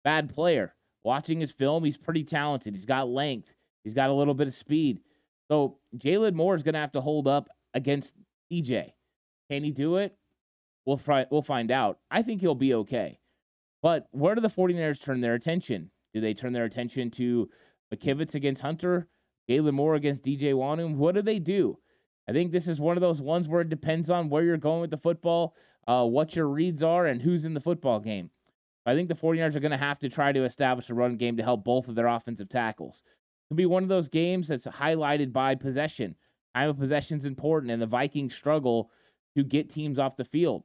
bad 0.03 0.33
player. 0.33 0.73
Watching 1.03 1.39
his 1.39 1.51
film, 1.51 1.83
he's 1.83 1.97
pretty 1.97 2.23
talented. 2.23 2.75
He's 2.75 2.85
got 2.85 3.07
length, 3.07 3.55
he's 3.83 3.93
got 3.93 4.09
a 4.09 4.13
little 4.13 4.33
bit 4.33 4.47
of 4.47 4.53
speed. 4.53 4.99
So 5.49 5.77
Jaylon 5.97 6.33
Moore 6.33 6.55
is 6.55 6.63
going 6.63 6.73
to 6.73 6.79
have 6.79 6.93
to 6.93 7.01
hold 7.01 7.27
up 7.27 7.49
against 7.73 8.15
DJ. 8.51 8.93
Can 9.49 9.63
he 9.63 9.71
do 9.71 9.97
it? 9.97 10.15
We'll, 10.85 10.97
fi- 10.97 11.27
we'll 11.29 11.41
find 11.41 11.71
out. 11.71 11.99
I 12.09 12.21
think 12.21 12.41
he'll 12.41 12.55
be 12.55 12.73
okay. 12.73 13.19
But 13.81 14.07
where 14.11 14.33
do 14.33 14.41
the 14.41 14.47
49ers 14.47 15.03
turn 15.03 15.21
their 15.21 15.33
attention? 15.33 15.91
Do 16.13 16.21
they 16.21 16.33
turn 16.33 16.53
their 16.53 16.65
attention 16.65 17.11
to 17.11 17.49
McKivitz 17.93 18.35
against 18.35 18.61
Hunter, 18.61 19.07
Jaylon 19.49 19.73
Moore 19.73 19.95
against 19.95 20.23
DJ 20.23 20.53
Wonnum. 20.53 20.95
What 20.95 21.15
do 21.15 21.21
they 21.21 21.39
do? 21.39 21.77
I 22.27 22.33
think 22.33 22.51
this 22.51 22.67
is 22.67 22.79
one 22.79 22.97
of 22.97 23.01
those 23.01 23.21
ones 23.21 23.47
where 23.47 23.61
it 23.61 23.69
depends 23.69 24.09
on 24.09 24.29
where 24.29 24.43
you're 24.43 24.57
going 24.57 24.81
with 24.81 24.91
the 24.91 24.97
football, 24.97 25.55
uh, 25.87 26.05
what 26.05 26.35
your 26.35 26.47
reads 26.47 26.83
are, 26.83 27.05
and 27.05 27.21
who's 27.21 27.45
in 27.45 27.53
the 27.53 27.59
football 27.59 27.99
game. 27.99 28.29
I 28.85 28.95
think 28.95 29.09
the 29.09 29.15
49ers 29.15 29.55
are 29.55 29.59
going 29.59 29.71
to 29.71 29.77
have 29.77 29.99
to 29.99 30.09
try 30.09 30.31
to 30.31 30.43
establish 30.43 30.89
a 30.89 30.93
run 30.93 31.17
game 31.17 31.37
to 31.37 31.43
help 31.43 31.63
both 31.63 31.87
of 31.87 31.95
their 31.95 32.07
offensive 32.07 32.49
tackles. 32.49 33.03
It'll 33.49 33.57
be 33.57 33.65
one 33.65 33.83
of 33.83 33.89
those 33.89 34.09
games 34.09 34.47
that's 34.47 34.65
highlighted 34.65 35.33
by 35.33 35.55
possession. 35.55 36.15
Time 36.55 36.69
of 36.69 36.79
possession 36.79 37.17
is 37.17 37.25
important, 37.25 37.71
and 37.71 37.81
the 37.81 37.87
Vikings 37.87 38.35
struggle 38.35 38.89
to 39.35 39.43
get 39.43 39.69
teams 39.69 39.99
off 39.99 40.17
the 40.17 40.23
field. 40.23 40.63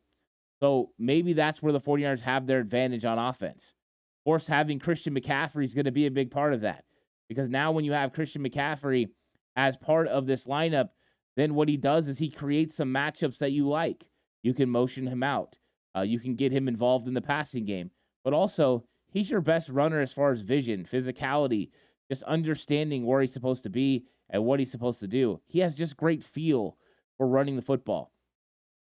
So 0.60 0.92
maybe 0.98 1.32
that's 1.32 1.62
where 1.62 1.72
the 1.72 1.80
49ers 1.80 2.20
have 2.22 2.46
their 2.46 2.60
advantage 2.60 3.04
on 3.04 3.18
offense 3.18 3.74
Of 4.20 4.24
course, 4.24 4.46
having 4.46 4.78
Christian 4.78 5.14
McCaffrey 5.14 5.64
is 5.64 5.74
going 5.74 5.84
to 5.84 5.92
be 5.92 6.06
a 6.06 6.10
big 6.10 6.30
part 6.30 6.54
of 6.54 6.62
that 6.62 6.85
because 7.28 7.48
now 7.48 7.72
when 7.72 7.84
you 7.84 7.92
have 7.92 8.12
Christian 8.12 8.42
McCaffrey 8.42 9.08
as 9.56 9.76
part 9.76 10.08
of 10.08 10.26
this 10.26 10.46
lineup, 10.46 10.90
then 11.36 11.54
what 11.54 11.68
he 11.68 11.76
does 11.76 12.08
is 12.08 12.18
he 12.18 12.30
creates 12.30 12.76
some 12.76 12.92
matchups 12.92 13.38
that 13.38 13.52
you 13.52 13.68
like. 13.68 14.06
You 14.42 14.54
can 14.54 14.70
motion 14.70 15.06
him 15.06 15.22
out. 15.22 15.58
Uh, 15.96 16.02
you 16.02 16.18
can 16.18 16.34
get 16.34 16.52
him 16.52 16.68
involved 16.68 17.08
in 17.08 17.14
the 17.14 17.22
passing 17.22 17.64
game, 17.64 17.90
but 18.22 18.32
also 18.34 18.84
he's 19.10 19.30
your 19.30 19.40
best 19.40 19.68
runner 19.70 20.00
as 20.00 20.12
far 20.12 20.30
as 20.30 20.42
vision, 20.42 20.84
physicality, 20.84 21.70
just 22.10 22.22
understanding 22.24 23.04
where 23.04 23.20
he's 23.20 23.32
supposed 23.32 23.62
to 23.62 23.70
be 23.70 24.04
and 24.30 24.44
what 24.44 24.58
he's 24.58 24.70
supposed 24.70 25.00
to 25.00 25.06
do. 25.06 25.40
He 25.46 25.60
has 25.60 25.74
just 25.74 25.96
great 25.96 26.22
feel 26.22 26.76
for 27.16 27.26
running 27.26 27.56
the 27.56 27.62
football. 27.62 28.12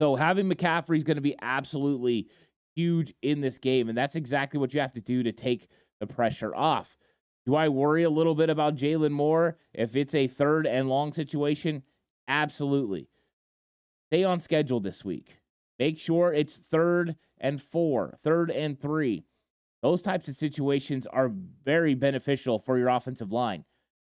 So 0.01 0.15
having 0.15 0.49
McCaffrey 0.49 0.97
is 0.97 1.03
going 1.03 1.15
to 1.15 1.21
be 1.21 1.35
absolutely 1.41 2.27
huge 2.75 3.13
in 3.21 3.39
this 3.41 3.57
game. 3.57 3.87
And 3.87 3.97
that's 3.97 4.15
exactly 4.15 4.59
what 4.59 4.73
you 4.73 4.81
have 4.81 4.93
to 4.93 5.01
do 5.01 5.23
to 5.23 5.31
take 5.31 5.69
the 5.99 6.07
pressure 6.07 6.53
off. 6.53 6.97
Do 7.45 7.55
I 7.55 7.69
worry 7.69 8.03
a 8.03 8.09
little 8.09 8.35
bit 8.35 8.49
about 8.49 8.75
Jaylon 8.75 9.11
Moore 9.11 9.57
if 9.73 9.95
it's 9.95 10.15
a 10.15 10.27
third 10.27 10.65
and 10.65 10.89
long 10.89 11.13
situation? 11.13 11.83
Absolutely. 12.27 13.07
Stay 14.07 14.23
on 14.23 14.39
schedule 14.39 14.79
this 14.79 15.05
week. 15.05 15.37
Make 15.77 15.99
sure 15.99 16.33
it's 16.33 16.55
third 16.55 17.15
and 17.39 17.61
four, 17.61 18.15
third 18.19 18.49
and 18.49 18.79
three. 18.79 19.25
Those 19.81 20.01
types 20.01 20.27
of 20.27 20.35
situations 20.35 21.05
are 21.05 21.31
very 21.63 21.93
beneficial 21.93 22.57
for 22.57 22.77
your 22.77 22.89
offensive 22.89 23.31
line. 23.31 23.65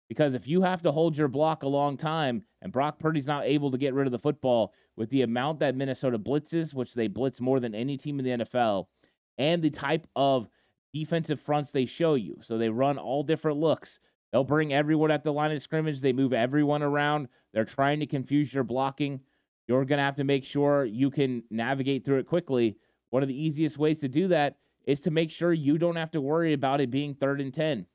Because 0.08 0.34
if 0.34 0.48
you 0.48 0.62
have 0.62 0.82
to 0.82 0.90
hold 0.90 1.16
your 1.16 1.28
block 1.28 1.62
a 1.62 1.68
long 1.68 1.96
time 1.96 2.42
and 2.60 2.72
Brock 2.72 2.98
Purdy's 2.98 3.28
not 3.28 3.44
able 3.44 3.70
to 3.70 3.78
get 3.78 3.94
rid 3.94 4.08
of 4.08 4.10
the 4.10 4.18
football 4.18 4.74
with 4.96 5.10
the 5.10 5.22
amount 5.22 5.60
that 5.60 5.76
Minnesota 5.76 6.18
blitzes, 6.18 6.74
which 6.74 6.94
they 6.94 7.06
blitz 7.06 7.40
more 7.40 7.60
than 7.60 7.76
any 7.76 7.96
team 7.96 8.18
in 8.18 8.24
the 8.24 8.44
NFL, 8.44 8.86
and 9.38 9.62
the 9.62 9.70
type 9.70 10.08
of 10.16 10.48
defensive 10.92 11.40
fronts 11.40 11.70
they 11.70 11.86
show 11.86 12.14
you. 12.14 12.38
So 12.42 12.58
they 12.58 12.68
run 12.68 12.98
all 12.98 13.22
different 13.22 13.58
looks. 13.58 14.00
They'll 14.32 14.44
bring 14.44 14.72
everyone 14.72 15.10
at 15.10 15.24
the 15.24 15.32
line 15.32 15.50
of 15.50 15.62
scrimmage. 15.62 16.00
They 16.00 16.12
move 16.12 16.32
everyone 16.32 16.82
around. 16.82 17.28
They're 17.52 17.64
trying 17.64 18.00
to 18.00 18.06
confuse 18.06 18.54
your 18.54 18.64
blocking. 18.64 19.20
You're 19.66 19.84
going 19.84 19.98
to 19.98 20.04
have 20.04 20.16
to 20.16 20.24
make 20.24 20.44
sure 20.44 20.84
you 20.84 21.10
can 21.10 21.42
navigate 21.50 22.04
through 22.04 22.18
it 22.18 22.26
quickly. 22.26 22.76
One 23.10 23.22
of 23.22 23.28
the 23.28 23.42
easiest 23.42 23.78
ways 23.78 24.00
to 24.00 24.08
do 24.08 24.28
that 24.28 24.56
is 24.86 25.00
to 25.00 25.10
make 25.10 25.30
sure 25.30 25.52
you 25.52 25.78
don't 25.78 25.96
have 25.96 26.10
to 26.12 26.20
worry 26.20 26.52
about 26.52 26.80
it 26.80 26.90
being 26.90 27.14
third 27.14 27.40
and 27.40 27.52
10. 27.52 27.86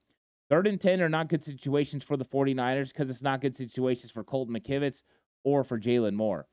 Third 0.49 0.67
and 0.67 0.79
10 0.79 1.01
are 1.01 1.09
not 1.09 1.29
good 1.29 1.43
situations 1.43 2.03
for 2.03 2.17
the 2.17 2.25
49ers 2.25 2.89
because 2.89 3.09
it's 3.09 3.21
not 3.21 3.41
good 3.41 3.55
situations 3.55 4.11
for 4.11 4.23
Colton 4.23 4.55
McKivitz 4.55 5.03
or 5.43 5.63
for 5.63 5.79
Jaylon 5.79 6.13
Moore. 6.13 6.47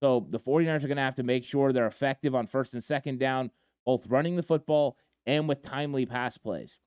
So 0.00 0.26
the 0.30 0.38
49ers 0.38 0.84
are 0.84 0.88
going 0.88 0.96
to 0.96 1.02
have 1.02 1.16
to 1.16 1.22
make 1.22 1.44
sure 1.44 1.72
they're 1.72 1.86
effective 1.86 2.34
on 2.34 2.46
first 2.46 2.74
and 2.74 2.82
second 2.82 3.18
down, 3.18 3.50
both 3.84 4.06
running 4.06 4.36
the 4.36 4.42
football 4.42 4.96
and 5.26 5.48
with 5.48 5.62
timely 5.62 6.06
pass 6.06 6.38
plays. 6.38 6.78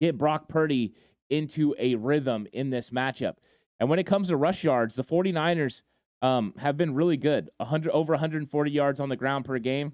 Get 0.00 0.18
Brock 0.18 0.48
Purdy 0.48 0.94
into 1.30 1.74
a 1.78 1.94
rhythm 1.94 2.46
in 2.52 2.70
this 2.70 2.90
matchup. 2.90 3.36
And 3.80 3.88
when 3.88 3.98
it 3.98 4.06
comes 4.06 4.28
to 4.28 4.36
rush 4.36 4.64
yards, 4.64 4.94
the 4.94 5.02
49ers 5.02 5.82
um, 6.22 6.54
have 6.58 6.76
been 6.76 6.94
really 6.94 7.16
good 7.16 7.50
100, 7.58 7.90
over 7.90 8.12
140 8.12 8.70
yards 8.70 9.00
on 9.00 9.08
the 9.08 9.16
ground 9.16 9.44
per 9.44 9.58
game. 9.58 9.92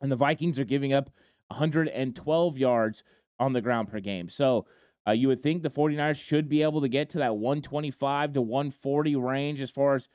And 0.00 0.10
the 0.10 0.16
Vikings 0.16 0.58
are 0.58 0.64
giving 0.64 0.92
up 0.92 1.10
112 1.48 2.58
yards 2.58 3.02
on 3.38 3.52
the 3.52 3.60
ground 3.60 3.88
per 3.88 4.00
game. 4.00 4.28
So 4.28 4.66
uh, 5.06 5.12
you 5.12 5.28
would 5.28 5.40
think 5.40 5.62
the 5.62 5.70
49ers 5.70 6.22
should 6.22 6.48
be 6.48 6.62
able 6.62 6.80
to 6.82 6.88
get 6.88 7.10
to 7.10 7.18
that 7.18 7.36
125 7.36 8.34
to 8.34 8.42
140 8.42 9.16
range 9.16 9.60
as 9.60 9.70
far 9.70 9.94
as 9.94 10.08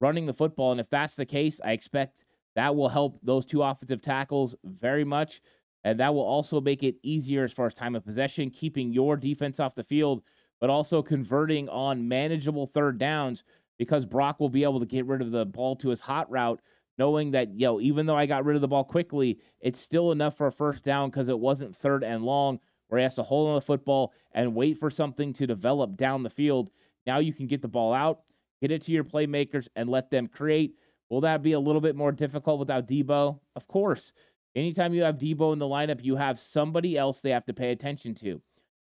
running 0.00 0.26
the 0.26 0.32
football. 0.32 0.70
And 0.70 0.80
if 0.80 0.90
that's 0.90 1.16
the 1.16 1.26
case, 1.26 1.60
I 1.64 1.72
expect 1.72 2.24
that 2.54 2.76
will 2.76 2.88
help 2.88 3.18
those 3.22 3.46
two 3.46 3.62
offensive 3.62 4.02
tackles 4.02 4.54
very 4.64 5.04
much. 5.04 5.40
And 5.84 6.00
that 6.00 6.14
will 6.14 6.22
also 6.24 6.60
make 6.60 6.82
it 6.82 6.96
easier 7.02 7.44
as 7.44 7.52
far 7.52 7.66
as 7.66 7.74
time 7.74 7.94
of 7.94 8.04
possession, 8.04 8.50
keeping 8.50 8.92
your 8.92 9.16
defense 9.16 9.60
off 9.60 9.74
the 9.74 9.84
field, 9.84 10.22
but 10.60 10.70
also 10.70 11.02
converting 11.02 11.68
on 11.68 12.08
manageable 12.08 12.66
third 12.66 12.98
downs 12.98 13.44
because 13.78 14.06
Brock 14.06 14.40
will 14.40 14.48
be 14.48 14.62
able 14.62 14.80
to 14.80 14.86
get 14.86 15.06
rid 15.06 15.20
of 15.20 15.30
the 15.30 15.44
ball 15.44 15.76
to 15.76 15.90
his 15.90 16.00
hot 16.00 16.30
route, 16.30 16.60
knowing 16.96 17.32
that, 17.32 17.54
yo, 17.58 17.80
even 17.80 18.06
though 18.06 18.16
I 18.16 18.26
got 18.26 18.44
rid 18.44 18.56
of 18.56 18.62
the 18.62 18.68
ball 18.68 18.84
quickly, 18.84 19.40
it's 19.60 19.80
still 19.80 20.12
enough 20.12 20.36
for 20.36 20.46
a 20.46 20.52
first 20.52 20.84
down 20.84 21.10
because 21.10 21.28
it 21.28 21.38
wasn't 21.38 21.76
third 21.76 22.04
and 22.04 22.24
long 22.24 22.60
where 22.88 22.98
he 22.98 23.02
has 23.02 23.16
to 23.16 23.22
hold 23.22 23.48
on 23.48 23.54
the 23.56 23.60
football 23.60 24.12
and 24.32 24.54
wait 24.54 24.78
for 24.78 24.90
something 24.90 25.32
to 25.34 25.46
develop 25.46 25.96
down 25.96 26.22
the 26.22 26.30
field. 26.30 26.70
Now 27.06 27.18
you 27.18 27.32
can 27.32 27.46
get 27.46 27.60
the 27.60 27.68
ball 27.68 27.92
out, 27.92 28.20
get 28.60 28.70
it 28.70 28.82
to 28.82 28.92
your 28.92 29.04
playmakers, 29.04 29.68
and 29.74 29.88
let 29.88 30.10
them 30.10 30.28
create. 30.28 30.76
Will 31.10 31.22
that 31.22 31.42
be 31.42 31.52
a 31.52 31.60
little 31.60 31.80
bit 31.80 31.96
more 31.96 32.12
difficult 32.12 32.58
without 32.58 32.88
Deebo? 32.88 33.40
Of 33.56 33.68
course. 33.68 34.12
Anytime 34.54 34.94
you 34.94 35.02
have 35.02 35.18
Deebo 35.18 35.52
in 35.52 35.58
the 35.58 35.66
lineup, 35.66 36.04
you 36.04 36.16
have 36.16 36.38
somebody 36.38 36.96
else 36.96 37.20
they 37.20 37.30
have 37.30 37.46
to 37.46 37.54
pay 37.54 37.72
attention 37.72 38.14
to. 38.16 38.40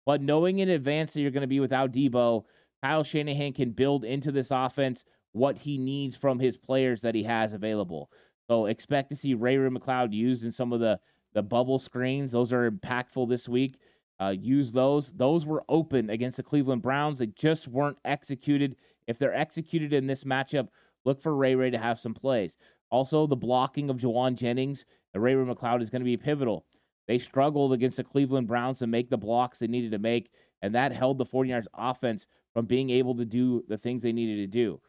But 0.05 0.21
knowing 0.21 0.59
in 0.59 0.69
advance 0.69 1.13
that 1.13 1.21
you're 1.21 1.31
going 1.31 1.41
to 1.41 1.47
be 1.47 1.59
without 1.59 1.91
Deebo, 1.91 2.43
Kyle 2.83 3.03
Shanahan 3.03 3.53
can 3.53 3.71
build 3.71 4.05
into 4.05 4.31
this 4.31 4.51
offense 4.51 5.03
what 5.31 5.57
he 5.57 5.77
needs 5.77 6.15
from 6.15 6.39
his 6.39 6.55
players 6.55 7.01
that 7.01 7.15
he 7.15 7.23
has 7.23 7.53
available. 7.53 8.11
So 8.47 8.67
expect 8.67 9.09
to 9.09 9.15
see 9.15 9.33
Ray 9.33 9.57
Ray 9.57 9.69
McCloud 9.69 10.13
used 10.13 10.43
in 10.43 10.51
some 10.51 10.71
of 10.71 10.79
the 10.79 10.99
the 11.33 11.43
bubble 11.43 11.79
screens. 11.79 12.31
Those 12.31 12.53
are 12.53 12.71
impactful 12.71 13.27
this 13.27 13.49
week. 13.49 13.77
Uh, 14.21 14.33
use 14.39 14.71
those. 14.71 15.11
Those 15.11 15.45
were 15.45 15.65
open 15.67 16.09
against 16.09 16.37
the 16.37 16.43
Cleveland 16.43 16.81
Browns. 16.81 17.19
They 17.19 17.25
just 17.27 17.67
weren't 17.67 17.97
executed. 18.05 18.77
If 19.07 19.19
they're 19.19 19.35
executed 19.35 19.91
in 19.91 20.07
this 20.07 20.23
matchup, 20.23 20.69
look 21.03 21.21
for 21.21 21.35
Ray 21.35 21.55
Ray 21.55 21.71
to 21.71 21.77
have 21.77 21.99
some 21.99 22.13
plays. 22.13 22.57
Also, 22.89 23.27
the 23.27 23.35
blocking 23.35 23.89
of 23.89 23.97
Jauan 23.97 24.35
Jennings 24.35 24.85
and 25.15 25.23
Ray 25.23 25.33
McCloud 25.33 25.81
is 25.81 25.89
going 25.89 26.01
to 26.01 26.05
be 26.05 26.17
pivotal. 26.17 26.65
They 27.07 27.17
struggled 27.17 27.71
against 27.71 27.97
the 27.97 28.03
Cleveland 28.03 28.47
Browns 28.47 28.79
to 28.79 28.87
make 28.87 29.09
the 29.09 29.17
blocks 29.17 29.59
they 29.59 29.67
needed 29.67 29.91
to 29.91 29.99
make, 29.99 30.29
and 30.61 30.75
that 30.75 30.91
held 30.91 31.17
the 31.17 31.25
49ers 31.25 31.67
offense 31.73 32.27
from 32.53 32.65
being 32.65 32.89
able 32.89 33.15
to 33.15 33.25
do 33.25 33.63
the 33.69 33.77
things 33.77 34.03
they 34.03 34.11
needed 34.11 34.41
to 34.41 34.47
do. 34.47 34.81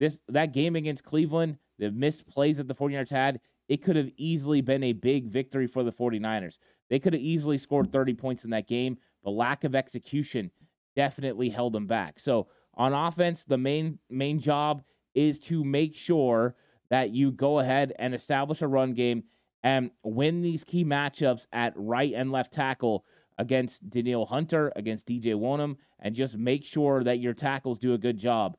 This 0.00 0.18
that 0.28 0.52
game 0.52 0.74
against 0.74 1.04
Cleveland, 1.04 1.58
the 1.78 1.90
missed 1.90 2.26
plays 2.26 2.56
that 2.56 2.66
the 2.66 2.74
49ers 2.74 3.10
had, 3.10 3.40
it 3.68 3.82
could 3.82 3.96
have 3.96 4.10
easily 4.16 4.62
been 4.62 4.82
a 4.82 4.92
big 4.92 5.26
victory 5.26 5.66
for 5.66 5.84
the 5.84 5.92
49ers. 5.92 6.56
They 6.88 6.98
could 6.98 7.12
have 7.12 7.22
easily 7.22 7.58
scored 7.58 7.92
30 7.92 8.14
points 8.14 8.44
in 8.44 8.50
that 8.50 8.66
game, 8.66 8.96
but 9.22 9.32
lack 9.32 9.64
of 9.64 9.74
execution 9.74 10.50
definitely 10.96 11.50
held 11.50 11.74
them 11.74 11.86
back. 11.86 12.18
So 12.18 12.48
on 12.74 12.94
offense, 12.94 13.44
the 13.44 13.58
main 13.58 13.98
main 14.08 14.38
job 14.38 14.82
is 15.14 15.38
to 15.40 15.62
make 15.62 15.94
sure 15.94 16.56
that 16.88 17.10
you 17.10 17.32
go 17.32 17.58
ahead 17.58 17.92
and 17.98 18.14
establish 18.14 18.62
a 18.62 18.68
run 18.68 18.94
game 18.94 19.24
and 19.64 19.90
win 20.04 20.42
these 20.42 20.62
key 20.62 20.84
matchups 20.84 21.46
at 21.50 21.72
right 21.74 22.12
and 22.14 22.30
left 22.30 22.52
tackle 22.52 23.04
against 23.38 23.88
Danielle 23.88 24.26
Hunter, 24.26 24.70
against 24.76 25.08
DJ 25.08 25.34
Wonnum, 25.34 25.76
and 25.98 26.14
just 26.14 26.36
make 26.36 26.64
sure 26.64 27.02
that 27.02 27.18
your 27.18 27.32
tackles 27.32 27.78
do 27.78 27.94
a 27.94 27.98
good 27.98 28.18
job. 28.18 28.56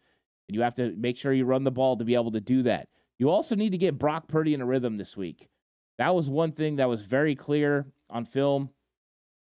And 0.50 0.56
you 0.56 0.64
have 0.64 0.74
to 0.76 0.94
make 0.98 1.16
sure 1.16 1.32
you 1.32 1.46
run 1.46 1.64
the 1.64 1.72
ball 1.72 1.96
to 1.96 2.04
be 2.04 2.16
able 2.16 2.32
to 2.32 2.42
do 2.42 2.64
that. 2.64 2.90
You 3.20 3.30
also 3.30 3.56
need 3.56 3.72
to 3.72 3.78
get 3.78 4.00
Brock 4.00 4.28
Purdy 4.28 4.54
in 4.54 4.62
a 4.62 4.66
rhythm 4.66 4.98
this 4.98 5.16
week. 5.16 5.48
That 6.00 6.14
was 6.14 6.30
one 6.30 6.52
thing 6.52 6.78
that 6.78 6.90
was 6.90 7.04
very 7.04 7.36
clear 7.36 7.86
on 8.10 8.26
film 8.26 8.72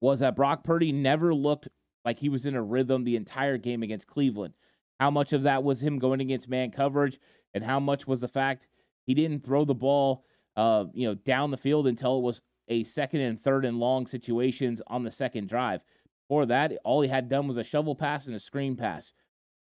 was 0.01 0.21
that 0.21 0.37
Brock 0.37 0.65
Purdy 0.65 0.93
never 0.93 1.33
looked 1.33 1.69
like 2.05 2.19
he 2.19 2.29
was 2.29 2.45
in 2.45 2.57
a 2.57 2.63
rhythm 2.63 3.05
the 3.05 3.17
entire 3.17 3.57
game 3.57 3.83
against 3.83 4.09
Cleveland. 4.09 4.55
How 5.01 5.11
much 5.11 5.33
of 5.33 5.45
that 5.45 5.63
was 5.63 5.83
him 5.83 5.99
going 5.99 6.21
against 6.21 6.49
man 6.49 6.71
coverage, 6.71 7.19
and 7.55 7.65
how 7.65 7.81
much 7.81 8.07
was 8.07 8.21
the 8.21 8.29
fact 8.29 8.69
he 9.07 9.15
didn't 9.15 9.45
throw 9.45 9.65
the 9.65 9.75
ball, 9.75 10.25
uh, 10.57 10.85
you 10.93 11.07
know, 11.07 11.15
down 11.15 11.51
the 11.51 11.57
field 11.57 11.87
until 11.87 12.19
it 12.19 12.23
was 12.23 12.43
a 12.69 12.85
second 12.85 13.21
and 13.21 13.41
third 13.41 13.65
and 13.65 13.79
long 13.79 14.07
situations 14.07 14.81
on 14.87 15.05
the 15.05 15.11
second 15.11 15.49
drive. 15.49 15.83
Before 16.27 16.47
that, 16.47 16.73
all 16.85 17.03
he 17.03 17.09
had 17.09 17.29
done 17.29 17.47
was 17.47 17.57
a 17.57 17.65
shovel 17.65 17.95
pass 17.95 18.27
and 18.27 18.37
a 18.37 18.41
screen 18.41 18.77
pass. 18.77 19.13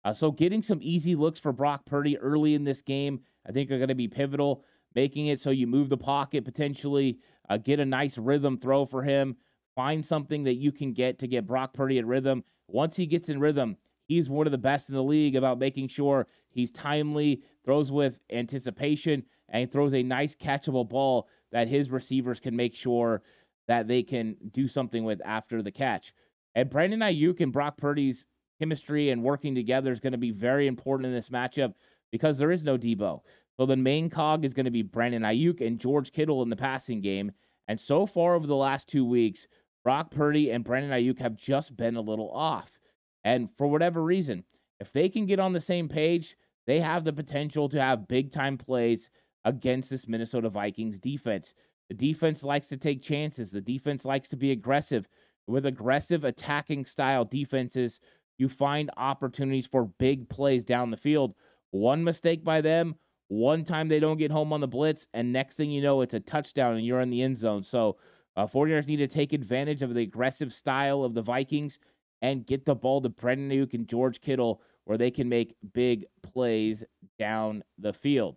Uh, 0.04 0.12
so 0.12 0.30
getting 0.30 0.62
some 0.62 0.78
easy 0.82 1.14
looks 1.14 1.38
for 1.38 1.52
Brock 1.52 1.86
Purdy 1.86 2.18
early 2.18 2.54
in 2.54 2.64
this 2.64 2.82
game, 2.82 3.20
I 3.46 3.52
think, 3.52 3.70
are 3.70 3.78
going 3.78 3.88
to 3.88 3.94
be 3.94 4.08
pivotal. 4.08 4.64
Making 4.94 5.28
it 5.28 5.40
so 5.40 5.50
you 5.50 5.66
move 5.66 5.88
the 5.88 5.96
pocket 5.96 6.44
potentially, 6.44 7.18
uh, 7.48 7.56
get 7.56 7.80
a 7.80 7.84
nice 7.86 8.18
rhythm 8.18 8.58
throw 8.58 8.84
for 8.84 9.02
him. 9.02 9.36
Find 9.74 10.04
something 10.04 10.44
that 10.44 10.56
you 10.56 10.70
can 10.70 10.92
get 10.92 11.18
to 11.20 11.26
get 11.26 11.46
Brock 11.46 11.72
Purdy 11.72 11.96
in 11.96 12.06
rhythm. 12.06 12.44
Once 12.68 12.96
he 12.96 13.06
gets 13.06 13.30
in 13.30 13.40
rhythm, 13.40 13.78
he's 14.04 14.28
one 14.28 14.46
of 14.46 14.50
the 14.50 14.58
best 14.58 14.90
in 14.90 14.94
the 14.94 15.02
league 15.02 15.34
about 15.34 15.58
making 15.58 15.88
sure 15.88 16.26
he's 16.50 16.70
timely, 16.70 17.42
throws 17.64 17.90
with 17.90 18.20
anticipation, 18.30 19.24
and 19.52 19.60
he 19.60 19.66
throws 19.66 19.94
a 19.94 20.02
nice 20.02 20.34
catchable 20.34 20.88
ball 20.88 21.28
that 21.52 21.68
his 21.68 21.90
receivers 21.90 22.40
can 22.40 22.56
make 22.56 22.74
sure 22.74 23.22
that 23.68 23.86
they 23.86 24.02
can 24.02 24.36
do 24.50 24.66
something 24.66 25.04
with 25.04 25.20
after 25.24 25.62
the 25.62 25.70
catch. 25.70 26.12
And 26.54 26.68
Brandon 26.68 27.00
Aiyuk 27.00 27.40
and 27.40 27.52
Brock 27.52 27.76
Purdy's 27.76 28.26
chemistry 28.58 29.10
and 29.10 29.22
working 29.22 29.54
together 29.54 29.92
is 29.92 30.00
going 30.00 30.12
to 30.12 30.18
be 30.18 30.30
very 30.30 30.66
important 30.66 31.06
in 31.06 31.14
this 31.14 31.28
matchup 31.28 31.74
because 32.10 32.38
there 32.38 32.50
is 32.50 32.64
no 32.64 32.76
Deebo. 32.76 33.20
So 33.56 33.66
the 33.66 33.76
main 33.76 34.10
cog 34.10 34.44
is 34.44 34.54
going 34.54 34.64
to 34.64 34.70
be 34.70 34.82
Brandon 34.82 35.22
Aiyuk 35.22 35.60
and 35.60 35.78
George 35.78 36.12
Kittle 36.12 36.42
in 36.42 36.48
the 36.48 36.56
passing 36.56 37.00
game. 37.00 37.32
And 37.68 37.78
so 37.78 38.06
far 38.06 38.34
over 38.34 38.46
the 38.46 38.56
last 38.56 38.88
two 38.88 39.04
weeks, 39.04 39.46
Brock 39.84 40.10
Purdy 40.10 40.50
and 40.50 40.64
Brandon 40.64 40.90
Aiyuk 40.90 41.18
have 41.18 41.36
just 41.36 41.76
been 41.76 41.96
a 41.96 42.00
little 42.00 42.30
off. 42.30 42.78
And 43.24 43.50
for 43.50 43.66
whatever 43.66 44.02
reason, 44.02 44.44
if 44.80 44.92
they 44.92 45.08
can 45.08 45.26
get 45.26 45.38
on 45.38 45.52
the 45.52 45.60
same 45.60 45.88
page, 45.88 46.36
they 46.66 46.80
have 46.80 47.04
the 47.04 47.12
potential 47.12 47.68
to 47.68 47.80
have 47.80 48.08
big 48.08 48.32
time 48.32 48.58
plays 48.58 49.10
against 49.44 49.90
this 49.90 50.08
Minnesota 50.08 50.48
Vikings 50.48 51.00
defense. 51.00 51.54
The 51.88 51.94
defense 51.94 52.42
likes 52.42 52.68
to 52.68 52.76
take 52.76 53.02
chances. 53.02 53.50
The 53.50 53.60
defense 53.60 54.04
likes 54.04 54.28
to 54.28 54.36
be 54.36 54.52
aggressive. 54.52 55.08
With 55.46 55.66
aggressive 55.66 56.24
attacking 56.24 56.84
style 56.84 57.24
defenses, 57.24 58.00
you 58.38 58.48
find 58.48 58.90
opportunities 58.96 59.66
for 59.66 59.86
big 59.98 60.28
plays 60.28 60.64
down 60.64 60.90
the 60.90 60.96
field. 60.96 61.34
One 61.70 62.04
mistake 62.04 62.44
by 62.44 62.60
them, 62.60 62.94
one 63.28 63.64
time 63.64 63.88
they 63.88 64.00
don't 64.00 64.18
get 64.18 64.30
home 64.30 64.52
on 64.52 64.60
the 64.60 64.68
blitz, 64.68 65.06
and 65.14 65.32
next 65.32 65.56
thing 65.56 65.70
you 65.70 65.82
know, 65.82 66.02
it's 66.02 66.14
a 66.14 66.20
touchdown 66.20 66.76
and 66.76 66.86
you're 66.86 67.00
in 67.00 67.10
the 67.10 67.22
end 67.22 67.36
zone. 67.36 67.62
So, 67.62 67.96
uh, 68.36 68.46
49ers 68.46 68.86
need 68.86 68.96
to 68.96 69.06
take 69.06 69.32
advantage 69.32 69.82
of 69.82 69.94
the 69.94 70.02
aggressive 70.02 70.52
style 70.52 71.04
of 71.04 71.14
the 71.14 71.22
Vikings 71.22 71.78
and 72.22 72.46
get 72.46 72.64
the 72.64 72.74
ball 72.74 73.00
to 73.02 73.08
Brandon 73.08 73.50
Aiyuk 73.50 73.74
and 73.74 73.88
George 73.88 74.20
Kittle 74.20 74.62
where 74.84 74.98
they 74.98 75.10
can 75.10 75.28
make 75.28 75.54
big 75.72 76.04
plays 76.22 76.84
down 77.18 77.62
the 77.78 77.92
field. 77.92 78.36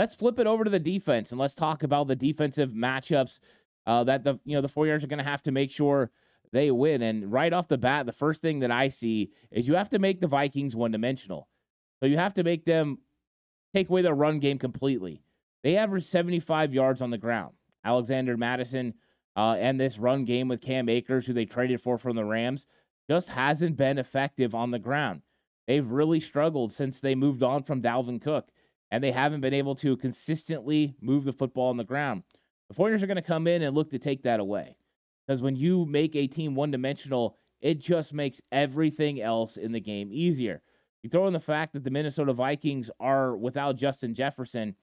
Let's 0.00 0.14
flip 0.14 0.38
it 0.38 0.46
over 0.46 0.64
to 0.64 0.70
the 0.70 0.78
defense 0.78 1.30
and 1.30 1.38
let's 1.38 1.54
talk 1.54 1.82
about 1.82 2.08
the 2.08 2.16
defensive 2.16 2.72
matchups 2.72 3.38
uh, 3.86 4.02
that 4.04 4.24
the 4.24 4.40
you 4.46 4.54
know 4.54 4.62
the 4.62 4.68
49ers 4.68 5.04
are 5.04 5.08
going 5.08 5.18
to 5.18 5.30
have 5.30 5.42
to 5.42 5.52
make 5.52 5.70
sure 5.70 6.10
they 6.54 6.70
win. 6.70 7.02
And 7.02 7.30
right 7.30 7.52
off 7.52 7.68
the 7.68 7.76
bat, 7.76 8.06
the 8.06 8.12
first 8.12 8.40
thing 8.40 8.60
that 8.60 8.70
I 8.70 8.88
see 8.88 9.30
is 9.50 9.68
you 9.68 9.74
have 9.74 9.90
to 9.90 9.98
make 9.98 10.22
the 10.22 10.26
Vikings 10.26 10.74
one 10.74 10.92
dimensional. 10.92 11.48
So 11.98 12.06
you 12.06 12.16
have 12.16 12.32
to 12.32 12.44
make 12.44 12.64
them 12.64 13.00
take 13.74 13.90
away 13.90 14.00
their 14.00 14.14
run 14.14 14.38
game 14.38 14.58
completely. 14.58 15.20
They 15.62 15.76
average 15.76 16.04
75 16.04 16.72
yards 16.72 17.02
on 17.02 17.10
the 17.10 17.18
ground. 17.18 17.52
Alexander 17.84 18.38
Mattison 18.38 18.94
uh, 19.36 19.56
and 19.58 19.78
this 19.78 19.98
run 19.98 20.24
game 20.24 20.48
with 20.48 20.62
Cam 20.62 20.88
Akers, 20.88 21.26
who 21.26 21.34
they 21.34 21.44
traded 21.44 21.78
for 21.78 21.98
from 21.98 22.16
the 22.16 22.24
Rams, 22.24 22.64
just 23.10 23.28
hasn't 23.28 23.76
been 23.76 23.98
effective 23.98 24.54
on 24.54 24.70
the 24.70 24.78
ground. 24.78 25.20
They've 25.66 25.86
really 25.86 26.20
struggled 26.20 26.72
since 26.72 27.00
they 27.00 27.14
moved 27.14 27.42
on 27.42 27.64
from 27.64 27.82
Dalvin 27.82 28.22
Cook, 28.22 28.48
and 28.90 29.02
they 29.02 29.12
haven't 29.12 29.40
been 29.40 29.54
able 29.54 29.74
to 29.76 29.96
consistently 29.96 30.94
move 31.00 31.24
the 31.24 31.32
football 31.32 31.68
on 31.68 31.76
the 31.76 31.84
ground. 31.84 32.22
The 32.68 32.74
49ers 32.74 33.02
are 33.02 33.06
going 33.06 33.16
to 33.16 33.22
come 33.22 33.46
in 33.46 33.62
and 33.62 33.74
look 33.74 33.90
to 33.90 33.98
take 33.98 34.22
that 34.22 34.40
away. 34.40 34.76
Because 35.26 35.42
when 35.42 35.56
you 35.56 35.84
make 35.84 36.16
a 36.16 36.26
team 36.26 36.54
one 36.54 36.70
dimensional, 36.70 37.36
it 37.60 37.78
just 37.78 38.12
makes 38.12 38.40
everything 38.50 39.20
else 39.20 39.56
in 39.56 39.72
the 39.72 39.80
game 39.80 40.10
easier. 40.12 40.62
You 41.02 41.10
throw 41.10 41.26
in 41.26 41.32
the 41.32 41.38
fact 41.38 41.72
that 41.72 41.84
the 41.84 41.90
Minnesota 41.90 42.32
Vikings 42.32 42.90
are 43.00 43.36
without 43.36 43.76
Justin 43.76 44.14
Jefferson, 44.14 44.74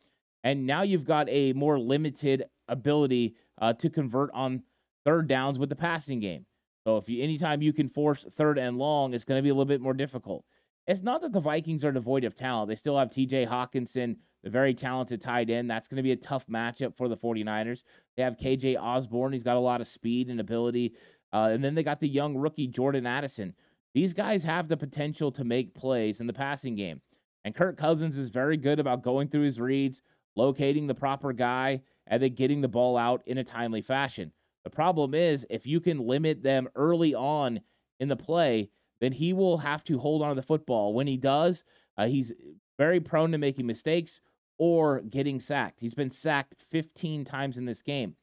and 0.43 0.65
now 0.65 0.81
you've 0.81 1.05
got 1.05 1.27
a 1.29 1.53
more 1.53 1.79
limited 1.79 2.45
ability 2.67 3.35
uh, 3.59 3.73
to 3.73 3.89
convert 3.89 4.31
on 4.33 4.63
third 5.05 5.27
downs 5.27 5.59
with 5.59 5.69
the 5.69 5.75
passing 5.75 6.19
game. 6.19 6.45
So 6.85 6.97
if 6.97 7.09
you 7.09 7.21
anytime 7.21 7.61
you 7.61 7.73
can 7.73 7.87
force 7.87 8.23
third 8.23 8.57
and 8.57 8.77
long, 8.77 9.13
it's 9.13 9.25
going 9.25 9.37
to 9.37 9.43
be 9.43 9.49
a 9.49 9.53
little 9.53 9.65
bit 9.65 9.81
more 9.81 9.93
difficult. 9.93 10.45
It's 10.88 11.03
not 11.03 11.22
that 11.22 11.34
the 11.34 11.41
Vikings 11.41 11.84
are 11.84 11.91
devoid 11.91 12.24
of 12.24 12.34
talent. 12.34 12.70
They 12.70 12.75
still 12.75 12.98
have 12.98 13.10
TJ 13.10 13.48
Hockenson, 13.48 14.15
the 14.44 14.50
very 14.50 14.74
talented 14.74 15.22
tight 15.22 15.50
end. 15.50 15.70
That's 15.70 15.89
going 15.89 15.98
to 15.98 16.03
be 16.03 16.13
a 16.13 16.17
tough 16.17 16.48
matchup 16.48 16.96
for 16.96 17.10
the 17.10 17.17
49ers. 17.17 17.84
They 18.15 18.24
have 18.24 18.38
KJ 18.38 18.77
Osborne. 18.82 19.34
He's 19.34 19.44
got 19.44 19.58
a 19.58 19.62
lot 19.62 19.82
of 19.82 19.88
speed 19.88 20.29
and 20.29 20.39
ability. 20.39 20.94
Uh, 21.34 21.50
and 21.51 21.62
then 21.62 21.75
they 21.75 21.84
got 21.84 22.00
the 22.00 22.08
young 22.08 22.38
rookie 22.38 22.67
Jordan 22.67 23.06
Addison. 23.06 23.53
These 23.94 24.13
guys 24.13 24.46
have 24.46 24.70
the 24.70 24.77
potential 24.77 25.29
to 25.34 25.44
make 25.44 25.75
plays 25.75 26.22
in 26.22 26.27
the 26.27 26.34
passing 26.34 26.75
game. 26.75 27.01
And 27.44 27.53
Kirk 27.53 27.77
Cousins 27.77 28.17
is 28.17 28.29
very 28.29 28.56
good 28.56 28.79
about 28.79 29.03
going 29.03 29.27
through 29.27 29.44
his 29.44 29.60
reads, 29.60 30.01
locating 30.38 30.88
the 30.88 30.96
proper 30.96 31.34
guy, 31.34 31.82
and 32.06 32.22
then 32.24 32.36
getting 32.36 32.62
the 32.62 32.67
ball 32.70 32.98
out 32.98 33.24
in 33.25 33.38
a 33.38 33.44
timely 33.44 33.82
fashion. 33.82 34.32
The 34.63 34.70
problem 34.70 35.13
is 35.13 35.46
if 35.50 35.65
you 35.65 35.82
can 35.82 36.00
limit 36.00 36.44
them 36.44 36.70
early 36.75 37.13
on 37.13 37.62
in 38.00 38.08
the 38.08 38.15
play, 38.15 38.70
then 39.00 39.12
he 39.12 39.34
will 39.34 39.60
have 39.60 39.84
to 39.86 40.00
hold 40.00 40.22
on 40.22 40.30
to 40.30 40.36
the 40.36 40.42
football. 40.42 40.94
When 40.94 41.08
he 41.08 41.18
does, 41.18 41.63
uh, 41.98 42.08
he's 42.08 42.34
very 42.77 43.00
prone 43.00 43.32
to 43.32 43.38
making 43.38 43.66
mistakes 43.66 44.20
or 44.58 45.01
getting 45.01 45.39
sacked. 45.39 45.80
He's 45.80 45.94
been 45.94 46.10
sacked 46.10 46.56
15 46.60 47.25
times 47.25 47.58
in 47.58 47.66
this 47.66 47.82
game. 47.82 48.16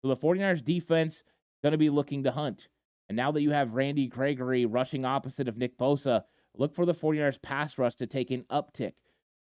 So 0.00 0.08
the 0.08 0.16
49ers 0.16 0.64
defense 0.64 1.22
going 1.62 1.72
to 1.72 1.78
be 1.78 1.90
looking 1.90 2.24
to 2.24 2.32
hunt. 2.32 2.68
And 3.08 3.16
now 3.16 3.30
that 3.32 3.42
you 3.42 3.50
have 3.50 3.74
Randy 3.74 4.06
Gregory 4.06 4.64
rushing 4.64 5.04
opposite 5.04 5.48
of 5.48 5.56
Nick 5.56 5.76
Bosa, 5.76 6.22
look 6.56 6.74
for 6.74 6.86
the 6.86 6.94
49ers 6.94 7.40
pass 7.42 7.78
rush 7.78 7.94
to 7.96 8.06
take 8.06 8.30
an 8.30 8.44
uptick. 8.50 8.94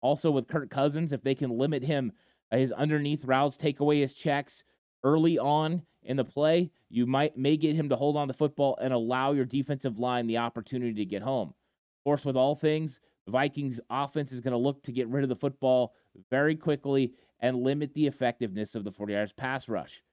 Also 0.02 0.30
with 0.30 0.48
Kirk 0.48 0.70
Cousins, 0.70 1.14
if 1.14 1.24
they 1.24 1.36
can 1.36 1.50
limit 1.50 1.84
him, 1.84 2.12
uh, 2.52 2.58
his 2.58 2.72
underneath 2.72 3.26
routes, 3.26 3.58
take 3.58 3.80
away 3.80 4.02
his 4.02 4.14
checks 4.14 4.64
early 5.06 5.40
on 5.40 5.84
in 6.04 6.18
the 6.18 6.26
play, 6.26 6.72
you 6.90 7.06
might 7.06 7.38
may 7.38 7.56
get 7.56 7.76
him 7.76 7.88
to 7.90 7.96
hold 7.96 8.18
on 8.18 8.28
the 8.28 8.34
football 8.34 8.78
and 8.82 8.92
allow 8.92 9.32
your 9.32 9.46
defensive 9.46 10.00
line 10.00 10.28
the 10.28 10.40
opportunity 10.40 10.94
to 10.94 11.06
get 11.06 11.22
home. 11.22 11.50
Of 11.50 12.04
course, 12.04 12.26
with 12.26 12.36
all 12.36 12.56
things, 12.56 13.00
the 13.26 13.32
Vikings 13.32 13.80
offense 13.90 14.32
is 14.32 14.42
going 14.42 14.52
to 14.52 14.58
look 14.58 14.84
to 14.84 14.92
get 14.92 15.08
rid 15.08 15.24
of 15.24 15.30
the 15.30 15.36
football 15.36 15.94
very 16.30 16.56
quickly 16.56 17.14
and 17.40 17.64
limit 17.64 17.94
the 17.94 18.08
effectiveness 18.08 18.76
of 18.76 18.84
the 18.84 18.92
49ers 18.92 19.36
pass 19.36 19.70
rush. 19.70 20.04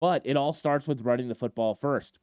But 0.00 0.22
it 0.24 0.36
all 0.36 0.52
starts 0.52 0.86
with 0.86 1.02
running 1.02 1.28
the 1.28 1.34
football 1.34 1.74
first. 1.74 2.18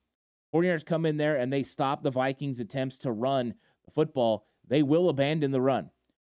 49ers 0.54 0.86
come 0.86 1.06
in 1.06 1.18
there 1.18 1.36
and 1.36 1.52
they 1.52 1.64
stop 1.64 2.02
the 2.02 2.12
Vikings' 2.12 2.60
attempts 2.60 2.98
to 3.00 3.12
run 3.12 3.54
the 3.84 3.92
football. 3.92 4.46
They 4.68 4.84
will 4.84 5.10
abandon 5.10 5.52
the 5.52 5.62
run. 5.62 5.90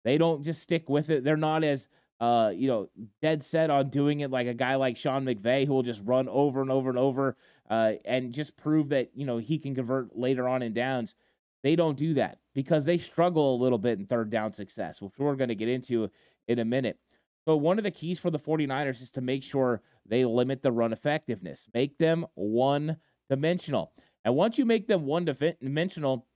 They 0.04 0.18
don't 0.18 0.44
just 0.44 0.62
stick 0.62 0.90
with 0.90 1.10
it. 1.10 1.24
They're 1.24 1.38
not 1.38 1.64
as 1.64 1.88
uh, 2.20 2.52
you 2.54 2.68
know, 2.68 2.90
dead 3.22 3.44
set 3.44 3.70
on 3.70 3.90
doing 3.90 4.20
it 4.20 4.32
like 4.32 4.48
a 4.48 4.54
guy 4.54 4.76
like 4.76 4.98
Sean 4.98 5.26
McVay 5.26 5.66
who 5.66 5.74
will 5.74 5.84
just 5.84 6.04
run 6.04 6.28
over 6.28 6.62
and 6.62 6.72
over 6.72 6.90
and 6.90 7.00
over 7.00 7.38
uh, 7.70 7.94
and 8.04 8.34
just 8.34 8.58
prove 8.58 8.90
that, 8.90 9.12
you 9.16 9.26
know, 9.26 9.38
he 9.38 9.58
can 9.58 9.74
convert 9.74 10.18
later 10.18 10.48
on 10.48 10.62
in 10.62 10.74
downs. 10.74 11.16
They 11.64 11.76
don't 11.76 11.98
do 11.98 12.14
that 12.16 12.40
because 12.54 12.86
they 12.86 12.98
struggle 12.98 13.56
a 13.56 13.62
little 13.62 13.78
bit 13.78 14.00
in 14.00 14.06
third 14.06 14.30
down 14.30 14.52
success, 14.54 15.02
which 15.02 15.14
we're 15.18 15.36
going 15.36 15.50
to 15.50 15.56
get 15.56 15.70
into 15.70 16.10
in 16.48 16.60
a 16.60 16.66
minute. 16.66 16.98
So, 17.46 17.56
one 17.56 17.78
of 17.78 17.84
the 17.84 17.92
keys 17.92 18.20
for 18.20 18.30
the 18.30 18.40
49ers 18.40 19.02
is 19.02 19.12
to 19.12 19.22
make 19.22 19.44
sure 19.44 19.82
they 20.06 20.26
limit 20.26 20.62
the 20.62 20.72
run 20.72 20.94
effectiveness, 20.94 21.68
make 21.74 21.98
them 21.98 22.26
one 22.36 22.98
dimensional. 23.30 23.94
And 24.26 24.36
once 24.36 24.58
you 24.58 24.66
make 24.66 24.88
them 24.88 25.06
one 25.06 25.26
dimensional, 25.26 26.28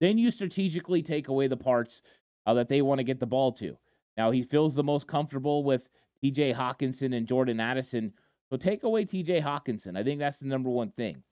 then 0.00 0.18
you 0.18 0.30
strategically 0.30 1.02
take 1.02 1.28
away 1.28 1.48
the 1.48 1.56
parts 1.56 2.02
uh, 2.46 2.54
that 2.54 2.68
they 2.68 2.82
want 2.82 2.98
to 2.98 3.04
get 3.04 3.20
the 3.20 3.26
ball 3.26 3.52
to. 3.52 3.76
Now 4.18 4.30
he 4.32 4.42
feels 4.42 4.74
the 4.74 4.84
most 4.84 5.06
comfortable 5.06 5.64
with 5.64 5.88
TJ 6.22 6.54
Hockenson 6.54 7.16
and 7.16 7.26
Jordan 7.26 7.60
Addison. 7.60 8.12
So 8.50 8.56
take 8.56 8.82
away 8.82 9.04
TJ 9.04 9.42
Hockenson. 9.42 9.96
I 9.96 10.02
think 10.02 10.18
that's 10.18 10.40
the 10.40 10.46
number 10.46 10.68
one 10.68 10.90
thing. 10.90 11.22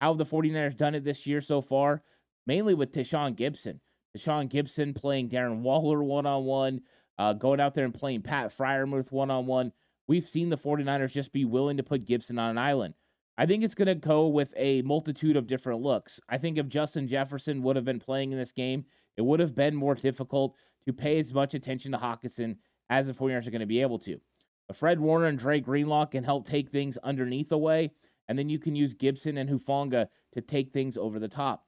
How 0.00 0.10
have 0.10 0.18
the 0.18 0.24
49ers 0.24 0.76
done 0.76 0.94
it 0.94 1.02
this 1.02 1.26
year 1.26 1.40
so 1.40 1.60
far? 1.60 2.02
Mainly 2.46 2.74
with 2.74 2.92
Tashaun 2.92 3.34
Gipson. 3.34 3.80
Tashaun 4.16 4.50
Gipson 4.50 4.94
playing 4.94 5.30
Darren 5.30 5.62
Waller 5.62 6.04
one 6.04 6.26
on 6.26 6.44
one, 6.44 6.82
going 7.38 7.60
out 7.60 7.74
there 7.74 7.86
and 7.86 7.94
playing 7.94 8.22
Pat 8.22 8.50
Freiermuth 8.50 9.10
one 9.10 9.30
on 9.30 9.46
one. 9.46 9.72
We've 10.06 10.22
seen 10.22 10.50
the 10.50 10.58
49ers 10.58 11.12
just 11.12 11.32
be 11.32 11.46
willing 11.46 11.78
to 11.78 11.82
put 11.82 12.04
Gipson 12.04 12.38
on 12.38 12.50
an 12.50 12.58
island. 12.58 12.94
I 13.38 13.46
think 13.46 13.64
it's 13.64 13.74
going 13.74 13.88
to 13.88 13.94
go 13.94 14.28
with 14.28 14.52
a 14.56 14.82
multitude 14.82 15.36
of 15.36 15.46
different 15.46 15.80
looks. 15.80 16.20
I 16.28 16.38
think 16.38 16.58
if 16.58 16.68
Justin 16.68 17.08
Jefferson 17.08 17.62
would 17.62 17.76
have 17.76 17.84
been 17.84 17.98
playing 17.98 18.30
in 18.30 18.38
this 18.38 18.52
game, 18.52 18.84
it 19.16 19.22
would 19.22 19.40
have 19.40 19.54
been 19.54 19.74
more 19.74 19.94
difficult 19.94 20.54
to 20.86 20.92
pay 20.92 21.18
as 21.18 21.32
much 21.32 21.54
attention 21.54 21.92
to 21.92 21.98
Hockenson 21.98 22.56
as 22.90 23.06
the 23.06 23.12
49ers 23.12 23.46
are 23.46 23.50
going 23.50 23.60
to 23.60 23.66
be 23.66 23.80
able 23.80 23.98
to. 24.00 24.20
But 24.66 24.76
Fred 24.76 25.00
Warner 25.00 25.26
and 25.26 25.38
Dre 25.38 25.60
Greenlaw 25.60 26.06
can 26.06 26.24
help 26.24 26.46
take 26.46 26.70
things 26.70 26.96
underneath 26.98 27.52
away, 27.52 27.92
and 28.28 28.38
then 28.38 28.48
you 28.48 28.58
can 28.58 28.74
use 28.74 28.94
Gipson 28.94 29.38
and 29.38 29.48
Hufanga 29.48 30.08
to 30.32 30.40
take 30.40 30.72
things 30.72 30.96
over 30.96 31.18
the 31.18 31.28
top. 31.28 31.66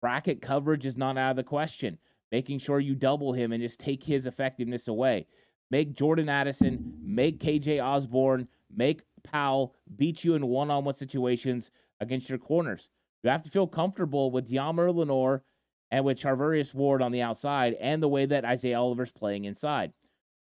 Bracket 0.00 0.40
coverage 0.40 0.86
is 0.86 0.96
not 0.96 1.18
out 1.18 1.30
of 1.30 1.36
the 1.36 1.42
question. 1.42 1.98
Making 2.30 2.58
sure 2.58 2.78
you 2.78 2.94
double 2.94 3.32
him 3.32 3.52
and 3.52 3.62
just 3.62 3.80
take 3.80 4.04
his 4.04 4.26
effectiveness 4.26 4.86
away. 4.86 5.26
Make 5.70 5.94
Jordan 5.94 6.28
Addison, 6.28 6.94
make 7.02 7.40
KJ 7.40 7.82
Osborne, 7.82 8.48
make 8.74 9.02
Powell 9.22 9.74
beat 9.96 10.24
you 10.24 10.34
in 10.34 10.46
one 10.46 10.70
on 10.70 10.84
one 10.84 10.94
situations 10.94 11.70
against 12.00 12.28
your 12.28 12.38
corners. 12.38 12.90
You 13.22 13.30
have 13.30 13.42
to 13.42 13.50
feel 13.50 13.66
comfortable 13.66 14.30
with 14.30 14.50
Yammer 14.50 14.92
Lenoir 14.92 15.42
and 15.90 16.04
with 16.04 16.20
Charvarius 16.20 16.74
Ward 16.74 17.02
on 17.02 17.12
the 17.12 17.22
outside 17.22 17.74
and 17.74 18.02
the 18.02 18.08
way 18.08 18.26
that 18.26 18.44
Isaiah 18.44 18.78
Oliver's 18.78 19.12
playing 19.12 19.44
inside. 19.44 19.92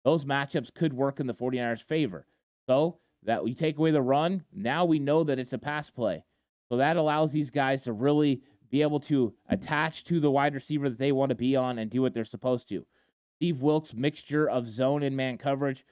Those 0.05 0.25
matchups 0.25 0.73
could 0.75 0.93
work 0.93 1.21
in 1.21 1.27
the 1.27 1.35
49ers' 1.35 1.83
favor. 1.83 2.27
So 2.69 2.99
that 3.25 3.45
we 3.45 3.55
take 3.55 3.79
away 3.79 3.91
the 3.91 4.03
run, 4.03 4.45
now 4.53 4.85
we 4.85 4.99
know 4.99 5.25
that 5.25 5.39
it's 5.39 5.53
a 5.53 5.59
pass 5.59 5.91
play. 5.91 6.25
So 6.69 6.77
that 6.79 6.97
allows 6.97 7.33
these 7.33 7.51
guys 7.51 7.83
to 7.83 7.93
really 7.93 8.43
be 8.71 8.83
able 8.83 9.01
to 9.01 9.35
attach 9.49 10.05
to 10.05 10.21
the 10.21 10.31
wide 10.31 10.55
receiver 10.55 10.89
that 10.89 10.99
they 10.99 11.13
want 11.13 11.31
to 11.31 11.37
be 11.37 11.55
on 11.57 11.79
and 11.79 11.91
do 11.91 12.03
what 12.03 12.15
they're 12.15 12.25
supposed 12.25 12.69
to. 12.69 12.85
Steve 13.37 13.63
Wilks' 13.63 13.95
mixture 13.95 14.49
of 14.49 14.69
zone 14.69 15.03
and 15.03 15.17
man 15.17 15.39
coverage 15.39 15.85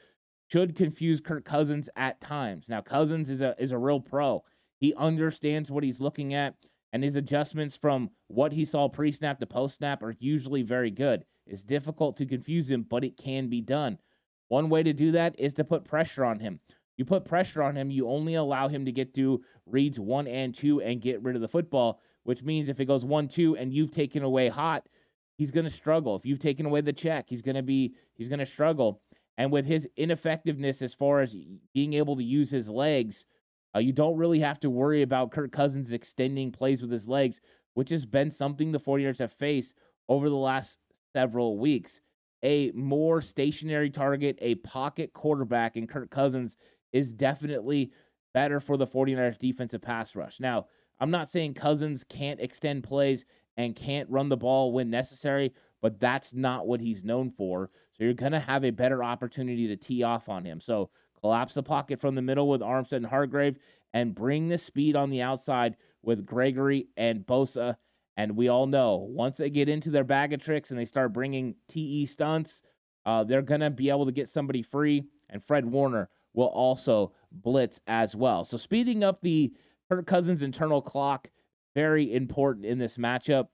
should 0.51 0.75
confuse 0.75 1.21
Kirk 1.21 1.45
Cousins 1.45 1.89
at 1.97 2.21
times. 2.21 2.69
Now, 2.69 2.81
Cousins 2.81 3.31
is 3.31 3.43
a 3.43 3.55
is 3.59 3.73
a 3.73 3.79
real 3.79 4.01
pro. 4.01 4.45
He 4.79 4.95
understands 4.95 5.71
what 5.71 5.85
he's 5.85 6.01
looking 6.01 6.35
at 6.35 6.55
and 6.95 7.03
his 7.03 7.17
adjustments 7.17 7.77
from 7.77 8.09
what 8.29 8.53
he 8.53 8.65
saw 8.65 8.89
pre 8.89 9.11
snap 9.11 9.41
to 9.41 9.47
post 9.47 9.79
snap 9.79 10.01
are 10.05 10.15
usually 10.21 10.63
very 10.63 10.93
good. 10.93 11.25
It's 11.45 11.65
difficult 11.65 12.17
to 12.19 12.25
confuse 12.25 12.71
him, 12.71 12.87
but 12.89 13.03
it 13.03 13.17
can 13.17 13.49
be 13.49 13.61
done. 13.61 13.99
One 14.47 14.69
way 14.69 14.85
to 14.85 14.93
do 14.93 15.11
that 15.11 15.35
is 15.37 15.55
to 15.55 15.65
put 15.65 15.85
pressure 15.85 16.25
on 16.25 16.39
him. 16.39 16.61
You 16.97 17.05
put 17.05 17.25
pressure 17.25 17.65
on 17.65 17.77
him, 17.77 17.91
you 17.91 18.09
only 18.09 18.37
allow 18.37 18.69
him 18.69 18.85
to 18.85 18.93
get 18.93 19.13
through 19.13 19.43
reads 19.67 19.99
one 19.99 20.29
and 20.29 20.55
two 20.55 20.81
and 20.83 21.01
get 21.01 21.21
rid 21.21 21.35
of 21.35 21.43
the 21.43 21.49
football, 21.49 22.01
which 22.23 22.45
means 22.45 22.69
if 22.69 22.79
it 22.79 22.85
goes 22.85 23.05
one, 23.05 23.27
two, 23.27 23.57
and 23.57 23.73
you've 23.73 23.91
taken 23.91 24.23
away 24.23 24.49
hot, 24.49 24.89
he's 25.37 25.51
going 25.51 25.65
to 25.65 25.71
struggle. 25.71 26.15
If 26.15 26.25
you've 26.25 26.39
taken 26.39 26.65
away 26.65 26.81
the 26.81 26.93
check, 26.93 27.29
he's 27.29 27.43
going 27.43 27.57
to 27.57 27.63
be, 27.63 27.97
he's 28.15 28.29
going 28.29 28.39
to 28.39 28.47
struggle. 28.47 29.03
And 29.37 29.51
with 29.51 29.67
his 29.67 29.89
ineffectiveness 29.97 30.81
as 30.81 30.95
far 30.95 31.23
as 31.23 31.35
being 31.73 31.95
able 31.95 32.15
to 32.15 32.23
use 32.23 32.53
his 32.53 32.71
legs, 32.71 33.27
uh, 33.75 33.81
you 33.81 33.93
don't 33.93 34.17
really 34.17 34.41
have 34.41 34.61
to 34.61 34.71
worry 34.71 35.03
about 35.03 35.33
Kirk 35.33 35.53
Cousins 35.53 35.93
extending 35.93 36.53
plays 36.53 36.81
with 36.81 36.91
his 36.91 37.09
legs, 37.09 37.41
which 37.75 37.91
has 37.91 38.07
been 38.07 38.31
something 38.31 38.73
the 38.73 38.79
49ers 38.79 39.19
have 39.19 39.33
faced 39.33 39.75
over 40.09 40.29
the 40.29 40.37
last 40.37 40.79
several 41.13 41.59
weeks. 41.59 42.01
A 42.43 42.71
more 42.73 43.21
stationary 43.21 43.91
target, 43.91 44.39
a 44.41 44.57
pocket 44.57 45.13
quarterback 45.13 45.77
in 45.77 45.87
Kirk 45.87 46.11
Cousins 46.11 46.57
is 46.93 47.13
definitely 47.13 47.91
better 48.33 48.61
for 48.61 48.77
the 48.77 48.87
49ers 48.87 49.39
defensive 49.39 49.81
pass 49.81 50.15
rush. 50.15 50.41
Now, 50.41 50.67
I'm 51.01 51.11
not 51.11 51.29
saying 51.29 51.55
Cousins 51.55 52.05
can't 52.05 52.41
extend 52.41 52.85
plays 52.85 53.25
and 53.57 53.75
can't 53.75 54.11
run 54.11 54.29
the 54.29 54.37
ball 54.37 54.73
when 54.73 54.91
necessary, 54.91 55.53
but 55.81 55.99
that's 55.99 56.35
not 56.35 56.67
what 56.67 56.81
he's 56.81 57.05
known 57.05 57.31
for. 57.31 57.71
So 57.93 58.05
you're 58.05 58.15
going 58.15 58.33
to 58.33 58.41
have 58.41 58.65
a 58.65 58.71
better 58.71 59.03
opportunity 59.03 59.69
to 59.69 59.77
tee 59.77 60.03
off 60.03 60.29
on 60.29 60.45
him. 60.45 60.61
So 60.61 60.91
collapse 61.25 61.55
the 61.55 61.63
pocket 61.63 61.99
from 61.99 62.15
the 62.15 62.21
middle 62.21 62.51
with 62.51 62.61
Armstead 62.61 62.99
and 62.99 63.07
Hargrave, 63.07 63.57
and 63.95 64.15
bring 64.15 64.49
the 64.49 64.59
speed 64.59 64.95
on 64.95 65.09
the 65.09 65.23
outside 65.23 65.75
with 66.03 66.27
Gregory 66.27 66.89
and 66.99 67.25
Bosa 67.25 67.77
And 68.19 68.37
we 68.37 68.49
all 68.49 68.67
know 68.67 69.09
once 69.09 69.39
they 69.39 69.49
get 69.49 69.71
into 69.71 69.91
their 69.91 70.05
bag 70.05 70.35
of 70.35 70.43
tricks 70.43 70.71
and 70.71 70.79
they 70.79 70.85
start 70.85 71.15
bringing 71.15 71.55
TE 71.67 72.05
stunts, 72.05 72.61
uh, 73.07 73.25
they're 73.25 73.41
going 73.41 73.63
to 73.63 73.71
be 73.71 73.89
able 73.89 74.05
to 74.05 74.13
get 74.13 74.29
somebody 74.29 74.61
free. 74.61 75.05
And 75.31 75.43
Fred 75.43 75.65
Warner 75.65 76.11
will 76.35 76.49
also 76.49 77.15
blitz 77.33 77.81
as 77.87 78.15
well. 78.15 78.45
So 78.45 78.59
speeding 78.59 79.03
up 79.03 79.23
the 79.23 79.51
Kirk 79.91 80.07
Cousins 80.07 80.43
internal 80.43 80.83
clock, 80.83 81.31
very 81.75 82.15
important 82.15 82.67
in 82.67 82.77
this 82.77 82.99
matchup. 82.99 83.49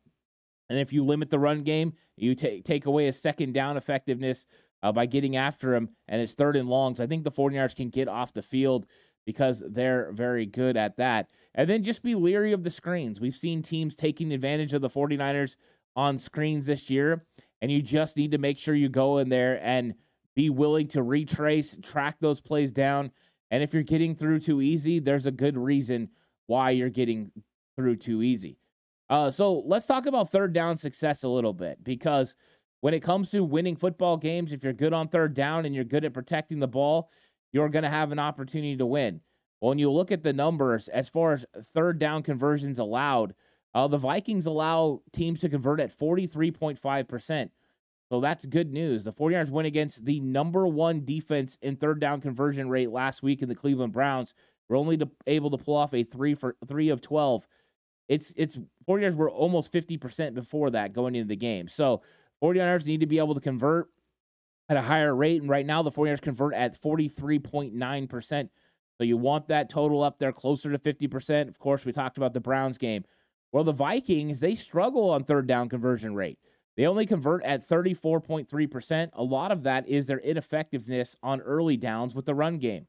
And 0.68 0.76
if 0.76 0.92
you 0.92 1.04
limit 1.04 1.30
the 1.30 1.38
run 1.38 1.62
game, 1.62 1.92
you 2.16 2.34
take 2.34 2.64
take 2.64 2.86
away 2.86 3.06
a 3.06 3.12
second 3.12 3.54
down 3.54 3.76
effectiveness 3.76 4.44
uh, 4.82 4.92
by 4.92 5.06
getting 5.06 5.36
after 5.36 5.74
him, 5.74 5.90
and 6.08 6.20
it's 6.20 6.34
third 6.34 6.56
and 6.56 6.68
longs. 6.68 7.00
I 7.00 7.06
think 7.06 7.24
the 7.24 7.30
49ers 7.30 7.76
can 7.76 7.90
get 7.90 8.08
off 8.08 8.32
the 8.32 8.42
field 8.42 8.86
because 9.26 9.62
they're 9.68 10.12
very 10.12 10.46
good 10.46 10.76
at 10.76 10.96
that. 10.96 11.28
And 11.54 11.68
then 11.68 11.82
just 11.82 12.02
be 12.02 12.14
leery 12.14 12.52
of 12.52 12.62
the 12.62 12.70
screens. 12.70 13.20
We've 13.20 13.34
seen 13.34 13.62
teams 13.62 13.94
taking 13.94 14.32
advantage 14.32 14.72
of 14.72 14.82
the 14.82 14.88
49ers 14.88 15.56
on 15.96 16.18
screens 16.18 16.66
this 16.66 16.90
year, 16.90 17.24
and 17.60 17.70
you 17.70 17.82
just 17.82 18.16
need 18.16 18.30
to 18.30 18.38
make 18.38 18.58
sure 18.58 18.74
you 18.74 18.88
go 18.88 19.18
in 19.18 19.28
there 19.28 19.60
and 19.62 19.94
be 20.34 20.50
willing 20.50 20.88
to 20.88 21.02
retrace, 21.02 21.76
track 21.82 22.16
those 22.20 22.40
plays 22.40 22.72
down. 22.72 23.10
And 23.50 23.62
if 23.62 23.74
you're 23.74 23.82
getting 23.82 24.14
through 24.14 24.40
too 24.40 24.62
easy, 24.62 25.00
there's 25.00 25.26
a 25.26 25.32
good 25.32 25.58
reason 25.58 26.08
why 26.46 26.70
you're 26.70 26.88
getting 26.88 27.30
through 27.76 27.96
too 27.96 28.22
easy. 28.22 28.58
Uh, 29.08 29.28
so 29.30 29.62
let's 29.66 29.86
talk 29.86 30.06
about 30.06 30.30
third 30.30 30.52
down 30.52 30.76
success 30.76 31.24
a 31.24 31.28
little 31.28 31.52
bit 31.52 31.82
because 31.82 32.36
when 32.80 32.94
it 32.94 33.00
comes 33.00 33.30
to 33.30 33.44
winning 33.44 33.76
football 33.76 34.16
games, 34.16 34.52
if 34.52 34.64
you're 34.64 34.72
good 34.72 34.92
on 34.92 35.08
third 35.08 35.34
down 35.34 35.66
and 35.66 35.74
you're 35.74 35.84
good 35.84 36.04
at 36.04 36.14
protecting 36.14 36.58
the 36.58 36.68
ball, 36.68 37.10
you're 37.52 37.68
going 37.68 37.82
to 37.82 37.90
have 37.90 38.12
an 38.12 38.18
opportunity 38.18 38.76
to 38.76 38.86
win. 38.86 39.20
When 39.60 39.78
you 39.78 39.90
look 39.90 40.10
at 40.10 40.22
the 40.22 40.32
numbers 40.32 40.88
as 40.88 41.08
far 41.08 41.32
as 41.32 41.44
third 41.62 41.98
down 41.98 42.22
conversions 42.22 42.78
allowed, 42.78 43.34
uh, 43.74 43.86
the 43.86 43.98
Vikings 43.98 44.46
allow 44.46 45.02
teams 45.12 45.40
to 45.40 45.48
convert 45.48 45.80
at 45.80 45.96
43.5%. 45.96 47.50
So 48.10 48.20
that's 48.20 48.44
good 48.46 48.72
news. 48.72 49.04
The 49.04 49.12
49ers 49.12 49.50
went 49.50 49.66
against 49.66 50.04
the 50.04 50.18
number 50.18 50.66
one 50.66 51.04
defense 51.04 51.58
in 51.62 51.76
third 51.76 52.00
down 52.00 52.20
conversion 52.20 52.68
rate 52.68 52.90
last 52.90 53.22
week 53.22 53.42
in 53.42 53.48
the 53.48 53.54
Cleveland 53.54 53.92
Browns. 53.92 54.34
We're 54.68 54.78
only 54.78 54.96
to, 54.96 55.08
able 55.26 55.50
to 55.50 55.58
pull 55.58 55.76
off 55.76 55.94
a 55.94 56.02
three 56.02 56.34
for 56.34 56.56
three 56.66 56.88
of 56.88 57.00
12. 57.00 57.46
It's 58.08 58.34
it's 58.36 58.58
49ers 58.88 59.14
were 59.14 59.30
almost 59.30 59.72
50% 59.72 60.34
before 60.34 60.70
that 60.70 60.92
going 60.92 61.14
into 61.14 61.28
the 61.28 61.36
game. 61.36 61.68
So 61.68 62.02
49ers 62.42 62.86
need 62.86 63.00
to 63.00 63.06
be 63.06 63.18
able 63.18 63.34
to 63.34 63.40
convert 63.40 63.88
at 64.68 64.76
a 64.76 64.82
higher 64.82 65.14
rate. 65.14 65.40
And 65.40 65.50
right 65.50 65.66
now, 65.66 65.82
the 65.82 65.90
49ers 65.90 66.20
convert 66.22 66.54
at 66.54 66.80
43.9%. 66.80 68.48
So 68.98 69.04
you 69.04 69.16
want 69.16 69.48
that 69.48 69.68
total 69.68 70.02
up 70.02 70.18
there 70.18 70.32
closer 70.32 70.70
to 70.70 70.78
50%. 70.78 71.48
Of 71.48 71.58
course, 71.58 71.84
we 71.84 71.92
talked 71.92 72.18
about 72.18 72.34
the 72.34 72.40
Browns 72.40 72.78
game. 72.78 73.04
Well, 73.52 73.64
the 73.64 73.72
Vikings, 73.72 74.40
they 74.40 74.54
struggle 74.54 75.10
on 75.10 75.24
third 75.24 75.46
down 75.46 75.68
conversion 75.68 76.14
rate. 76.14 76.38
They 76.76 76.86
only 76.86 77.04
convert 77.04 77.44
at 77.44 77.66
34.3%. 77.66 79.10
A 79.14 79.22
lot 79.22 79.52
of 79.52 79.64
that 79.64 79.88
is 79.88 80.06
their 80.06 80.20
ineffectiveness 80.20 81.16
on 81.22 81.40
early 81.40 81.76
downs 81.76 82.14
with 82.14 82.26
the 82.26 82.34
run 82.34 82.58
game. 82.58 82.86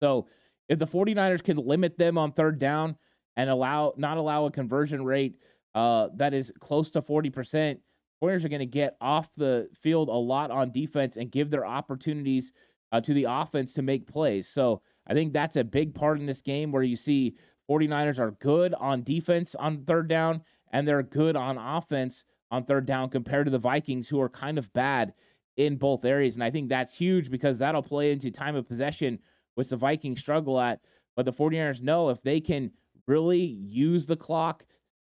So 0.00 0.26
if 0.68 0.78
the 0.78 0.86
49ers 0.86 1.42
can 1.42 1.56
limit 1.56 1.98
them 1.98 2.16
on 2.18 2.32
third 2.32 2.58
down 2.58 2.96
and 3.36 3.50
allow 3.50 3.94
not 3.96 4.16
allow 4.16 4.46
a 4.46 4.50
conversion 4.50 5.04
rate 5.04 5.36
uh, 5.74 6.08
that 6.16 6.34
is 6.34 6.52
close 6.60 6.90
to 6.90 7.02
40%, 7.02 7.78
Warriors 8.24 8.42
are 8.42 8.48
going 8.48 8.60
to 8.60 8.66
get 8.66 8.96
off 9.02 9.34
the 9.34 9.68
field 9.78 10.08
a 10.08 10.12
lot 10.12 10.50
on 10.50 10.72
defense 10.72 11.18
and 11.18 11.30
give 11.30 11.50
their 11.50 11.66
opportunities 11.66 12.52
uh, 12.90 12.98
to 13.02 13.12
the 13.12 13.26
offense 13.28 13.74
to 13.74 13.82
make 13.82 14.06
plays. 14.06 14.48
So 14.48 14.80
I 15.06 15.12
think 15.12 15.34
that's 15.34 15.56
a 15.56 15.62
big 15.62 15.94
part 15.94 16.18
in 16.18 16.24
this 16.24 16.40
game 16.40 16.72
where 16.72 16.82
you 16.82 16.96
see 16.96 17.36
49ers 17.68 18.18
are 18.18 18.30
good 18.30 18.72
on 18.72 19.02
defense 19.02 19.54
on 19.54 19.84
third 19.84 20.08
down 20.08 20.40
and 20.72 20.88
they're 20.88 21.02
good 21.02 21.36
on 21.36 21.58
offense 21.58 22.24
on 22.50 22.64
third 22.64 22.86
down 22.86 23.10
compared 23.10 23.44
to 23.44 23.50
the 23.50 23.58
Vikings, 23.58 24.08
who 24.08 24.22
are 24.22 24.30
kind 24.30 24.56
of 24.56 24.72
bad 24.72 25.12
in 25.58 25.76
both 25.76 26.06
areas. 26.06 26.34
And 26.34 26.42
I 26.42 26.50
think 26.50 26.70
that's 26.70 26.96
huge 26.96 27.30
because 27.30 27.58
that'll 27.58 27.82
play 27.82 28.10
into 28.10 28.30
time 28.30 28.56
of 28.56 28.66
possession, 28.66 29.18
which 29.54 29.68
the 29.68 29.76
Vikings 29.76 30.20
struggle 30.20 30.58
at. 30.58 30.80
But 31.14 31.26
the 31.26 31.32
49ers 31.34 31.82
know 31.82 32.08
if 32.08 32.22
they 32.22 32.40
can 32.40 32.70
really 33.06 33.44
use 33.44 34.06
the 34.06 34.16
clock, 34.16 34.64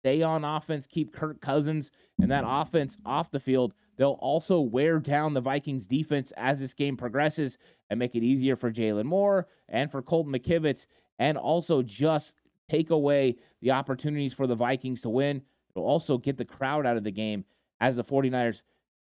stay 0.03 0.21
on 0.21 0.43
offense, 0.43 0.85
keep 0.85 1.13
Kirk 1.13 1.39
Cousins 1.39 1.89
and 2.19 2.29
that 2.29 2.43
offense 2.45 2.97
off 3.05 3.31
the 3.31 3.39
field, 3.39 3.73
they'll 3.95 4.19
also 4.19 4.59
wear 4.59 4.99
down 4.99 5.33
the 5.33 5.39
Vikings 5.39 5.85
defense 5.85 6.33
as 6.35 6.59
this 6.59 6.73
game 6.73 6.97
progresses 6.97 7.57
and 7.89 7.97
make 7.97 8.13
it 8.13 8.21
easier 8.21 8.57
for 8.57 8.69
Jaylon 8.69 9.05
Moore 9.05 9.47
and 9.69 9.89
for 9.89 10.01
Colton 10.01 10.33
McKivitz, 10.33 10.87
and 11.19 11.37
also 11.37 11.81
just 11.81 12.35
take 12.67 12.89
away 12.89 13.37
the 13.61 13.71
opportunities 13.71 14.33
for 14.33 14.45
the 14.45 14.55
Vikings 14.55 14.99
to 15.01 15.09
win. 15.09 15.41
It'll 15.73 15.87
also 15.87 16.17
get 16.17 16.35
the 16.35 16.43
crowd 16.43 16.85
out 16.85 16.97
of 16.97 17.05
the 17.05 17.11
game 17.11 17.45
as 17.79 17.95
the 17.95 18.03
49ers 18.03 18.61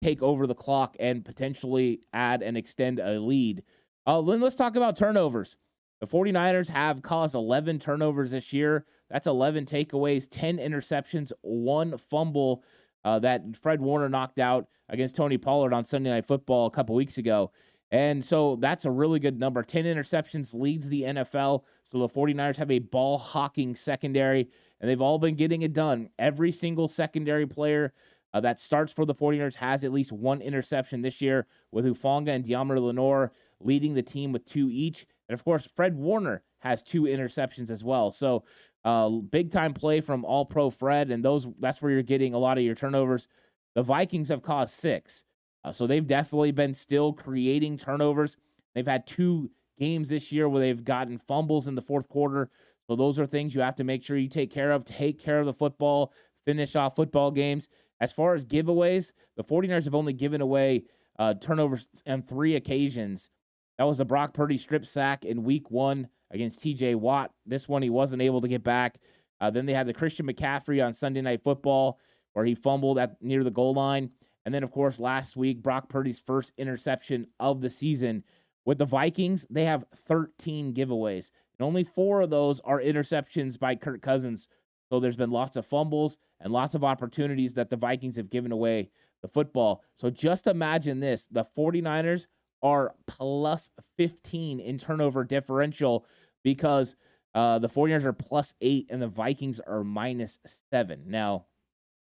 take 0.02 0.24
over 0.24 0.48
the 0.48 0.56
clock 0.56 0.96
and 1.02 1.26
potentially 1.26 2.00
add 2.14 2.42
and 2.42 2.56
extend 2.56 3.00
a 3.00 3.20
lead. 3.20 3.62
Uh, 4.06 4.22
then 4.22 4.40
let's 4.40 4.56
talk 4.56 4.78
about 4.78 4.96
turnovers. 4.96 5.58
The 6.00 6.08
49ers 6.08 6.70
have 6.70 7.02
caused 7.02 7.36
11 7.36 7.80
turnovers 7.80 8.32
this 8.32 8.54
year. 8.54 8.86
That's 9.10 9.28
11 9.28 9.66
takeaways, 9.66 10.28
10 10.30 10.58
interceptions, 10.58 11.32
one 11.42 11.98
fumble 11.98 12.64
uh, 13.06 13.20
that 13.20 13.56
Fred 13.56 13.80
Warner 13.82 14.10
knocked 14.10 14.40
out 14.40 14.68
against 14.90 15.16
Tony 15.16 15.38
Pollard 15.38 15.74
on 15.74 15.84
Sunday 15.84 16.10
Night 16.10 16.26
Football 16.26 16.66
a 16.66 16.72
couple 16.72 16.96
weeks 16.96 17.18
ago. 17.18 17.52
And 17.92 18.24
so 18.24 18.58
that's 18.58 18.86
a 18.86 18.92
really 18.92 19.20
good 19.20 19.40
number. 19.40 19.64
10 19.64 19.86
interceptions 19.86 20.54
leads 20.54 20.90
the 20.90 21.04
NFL. 21.04 21.64
So 21.90 22.00
the 22.00 22.10
49ers 22.10 22.58
have 22.58 22.72
a 22.72 22.80
ball 22.80 23.18
hawking 23.18 23.76
secondary, 23.76 24.50
and 24.82 24.90
they've 24.90 25.02
all 25.02 25.20
been 25.20 25.36
getting 25.36 25.62
it 25.62 25.72
done. 25.72 26.10
Every 26.20 26.52
single 26.52 26.90
secondary 26.90 27.48
player 27.48 27.94
uh, 28.34 28.42
that 28.42 28.60
starts 28.60 28.92
for 28.92 29.06
the 29.06 29.16
49ers 29.16 29.56
has 29.56 29.86
at 29.86 29.94
least 29.94 30.12
one 30.12 30.42
interception 30.42 31.02
this 31.02 31.22
year, 31.22 31.48
with 31.72 31.86
Hufanga 31.86 32.30
and 32.30 32.44
Deommodore 32.44 32.82
Lenoir 32.82 33.32
leading 33.62 33.94
the 33.94 34.04
team 34.04 34.34
with 34.34 34.46
two 34.46 34.70
each. 34.70 35.06
And 35.30 35.34
of 35.34 35.44
course, 35.44 35.68
Fred 35.76 35.96
Warner 35.96 36.44
has 36.60 36.84
two 36.84 37.04
interceptions 37.04 37.70
as 37.70 37.84
well. 37.84 38.12
So 38.12 38.44
uh, 38.86 39.10
big 39.10 39.52
time 39.52 39.74
play 39.74 40.02
from 40.02 40.26
All 40.26 40.46
Pro 40.46 40.70
Fred, 40.70 41.12
and 41.12 41.24
those 41.24 41.48
that's 41.60 41.82
where 41.82 41.92
you're 41.92 42.04
getting 42.04 42.34
a 42.34 42.38
lot 42.38 42.58
of 42.58 42.64
your 42.64 42.76
turnovers. 42.76 43.28
The 43.76 43.84
Vikings 43.84 44.30
have 44.30 44.42
caused 44.42 44.74
six, 44.74 45.24
uh, 45.64 45.72
so 45.72 45.88
they've 45.88 46.06
definitely 46.06 46.52
been 46.52 46.74
still 46.74 47.14
creating 47.14 47.78
turnovers. 47.78 48.38
They've 48.74 48.88
had 48.88 49.08
two 49.08 49.52
games 49.80 50.10
this 50.10 50.32
year 50.32 50.50
where 50.50 50.62
they've 50.62 50.84
gotten 50.84 51.18
fumbles 51.18 51.68
in 51.68 51.76
the 51.76 51.82
fourth 51.82 52.10
quarter. 52.10 52.50
So 52.88 52.96
those 52.96 53.20
are 53.20 53.26
things 53.26 53.54
you 53.54 53.62
have 53.62 53.76
to 53.76 53.84
make 53.84 54.04
sure 54.04 54.18
you 54.18 54.30
take 54.30 54.52
care 54.52 54.72
of. 54.72 54.86
Take 54.86 55.22
care 55.22 55.40
of 55.40 55.46
the 55.46 55.54
football, 55.54 56.14
finish 56.46 56.76
off 56.76 56.96
football 56.96 57.32
games. 57.32 57.68
As 58.00 58.14
far 58.14 58.34
as 58.34 58.46
giveaways, 58.46 59.12
the 59.36 59.44
49ers 59.44 59.86
have 59.86 59.96
only 59.96 60.14
given 60.14 60.42
away 60.42 60.86
uh, 61.20 61.34
turnovers 61.34 61.88
on 62.06 62.22
three 62.22 62.56
occasions 62.56 63.30
that 63.78 63.86
was 63.86 63.98
the 63.98 64.06
Brock 64.06 64.34
Purdy 64.34 64.58
strip 64.58 64.86
sack 64.86 65.26
in 65.26 65.44
week 65.44 65.70
one 65.72 66.08
against 66.32 66.60
TJ 66.60 66.96
Watt. 66.96 67.32
This 67.46 67.70
one 67.70 67.82
he 67.82 67.90
wasn't 67.90 68.22
able 68.22 68.42
to 68.42 68.48
get 68.48 68.64
back. 68.64 68.98
Uh, 69.40 69.50
then 69.50 69.66
they 69.66 69.74
had 69.74 69.88
the 69.88 69.94
Christian 69.94 70.26
McCaffrey 70.26 70.84
on 70.84 70.94
Sunday 70.94 71.22
Night 71.22 71.44
Football 71.44 72.00
where 72.34 72.46
he 72.46 72.54
fumbled 72.54 73.00
at 73.00 73.20
near 73.22 73.44
the 73.44 73.50
goal 73.50 73.74
line. 73.74 74.12
And 74.46 74.54
then, 74.54 74.64
of 74.64 74.72
course, 74.72 75.00
last 75.00 75.36
week, 75.36 75.64
Brock 75.64 75.90
Purdy's 75.90 76.20
first 76.20 76.54
interception 76.58 77.28
of 77.40 77.62
the 77.62 77.70
season. 77.70 78.24
With 78.64 78.78
the 78.78 78.86
Vikings, 78.86 79.48
they 79.50 79.66
have 79.66 79.86
13 79.96 80.74
giveaways, 80.74 81.32
and 81.58 81.66
only 81.66 81.84
four 81.84 82.22
of 82.22 82.30
those 82.30 82.60
are 82.60 82.80
interceptions 82.80 83.58
by 83.58 83.76
Kirk 83.76 84.02
Cousins. 84.02 84.48
So 84.90 85.00
there's 85.00 85.16
been 85.16 85.32
lots 85.32 85.58
of 85.58 85.66
fumbles 85.66 86.18
and 86.40 86.54
lots 86.54 86.76
of 86.76 86.84
opportunities 86.84 87.56
that 87.56 87.70
the 87.70 87.76
Vikings 87.76 88.18
have 88.18 88.30
given 88.30 88.52
away 88.52 88.92
the 89.22 89.28
football. 89.28 89.84
So 89.96 90.10
just 90.10 90.48
imagine 90.48 91.00
this 91.00 91.28
the 91.32 91.44
49ers 91.44 92.28
are 92.62 92.96
plus 93.06 93.72
15 93.98 94.60
in 94.60 94.78
turnover 94.78 95.24
differential 95.24 96.06
because 96.44 96.96
uh, 97.36 97.60
the 97.60 97.70
49ers 97.70 98.06
are 98.06 98.14
plus 98.14 98.54
eight 98.62 98.88
and 98.90 99.02
the 99.02 99.08
Vikings 99.08 99.60
are 99.60 99.84
minus 99.84 100.40
seven. 100.72 101.04
Now, 101.08 101.46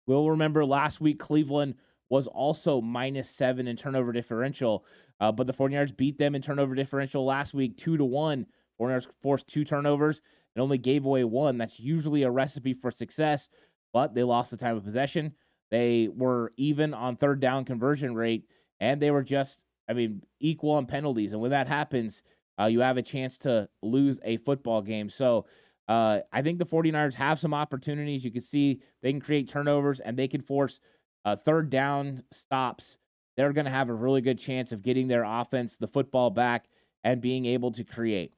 we'll 0.07 0.31
remember 0.31 0.65
last 0.65 1.01
week 1.01 1.19
Cleveland 1.19 1.75
was 2.09 2.27
also 2.27 2.81
minus 2.81 3.31
seven 3.31 3.69
in 3.69 3.77
turnover 3.77 4.13
differential, 4.13 4.85
uh, 5.21 5.31
but 5.31 5.47
the 5.47 5.53
49ers 5.53 5.97
beat 5.97 6.19
them 6.19 6.35
in 6.35 6.43
turnover 6.43 6.75
differential 6.75 7.25
last 7.25 7.55
week 7.55 7.77
two 7.77 7.97
to 7.97 8.05
one. 8.05 8.47
49ers 8.81 9.09
forced 9.23 9.47
two 9.47 9.65
turnovers 9.65 10.23
and 10.55 10.63
only 10.63 10.79
gave 10.79 11.05
away 11.05 11.23
one. 11.25 11.59
That's 11.59 11.79
usually 11.79 12.23
a 12.23 12.31
recipe 12.31 12.75
for 12.75 12.91
success, 12.91 13.49
but 13.93 14.15
they 14.15 14.23
lost 14.23 14.51
the 14.51 14.57
time 14.57 14.77
of 14.77 14.85
possession. 14.85 15.35
They 15.71 16.09
were 16.09 16.53
even 16.57 16.95
on 16.95 17.17
third 17.17 17.41
down 17.41 17.65
conversion 17.65 18.15
rate, 18.15 18.47
and 18.81 19.01
they 19.01 19.11
were 19.11 19.23
just 19.23 19.65
I 19.89 19.93
mean, 19.93 20.23
equal 20.39 20.73
on 20.73 20.87
penalties. 20.87 21.33
And 21.33 21.41
when 21.41 21.51
that 21.51 21.69
happens, 21.69 22.23
uh, 22.61 22.67
you 22.67 22.81
have 22.81 22.97
a 22.97 23.03
chance 23.03 23.39
to 23.39 23.69
lose 23.83 24.21
a 24.25 24.37
football 24.39 24.83
game. 24.83 25.09
So 25.09 25.47
uh, 25.89 26.21
I 26.33 26.43
think 26.43 26.59
the 26.59 26.67
49ers 26.67 27.15
have 27.15 27.39
some 27.39 27.55
opportunities. 27.55 28.25
You 28.25 28.31
can 28.31 28.43
see 28.43 28.81
they 29.03 29.11
can 29.11 29.21
create 29.21 29.49
turnovers 29.49 30.01
and 30.01 30.17
they 30.17 30.29
can 30.29 30.41
force 30.41 30.79
uh, 31.25 31.37
third 31.37 31.71
down 31.71 32.23
stops. 32.33 32.99
They're 33.37 33.53
going 33.53 33.65
to 33.65 33.71
have 33.71 33.89
a 33.89 33.95
really 33.95 34.21
good 34.21 34.39
chance 34.39 34.73
of 34.73 34.83
getting 34.83 35.09
their 35.09 35.25
offense 35.25 35.77
the 35.77 35.89
football 35.89 36.31
back 36.31 36.69
and 37.03 37.21
being 37.21 37.47
able 37.47 37.73
to 37.73 37.85
create. 37.85 38.35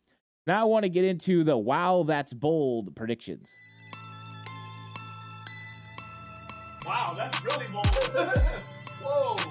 Now 0.47 0.63
I 0.63 0.65
want 0.65 0.85
to 0.85 0.89
get 0.89 1.05
into 1.05 1.45
the 1.45 1.57
wow, 1.57 2.05
that's 2.05 2.33
bold 2.33 2.97
predictions. 2.97 3.51
Wow, 6.87 7.15
that's 7.17 7.45
really 7.45 7.67
bold. 7.73 7.87
Whoa. 9.03 9.42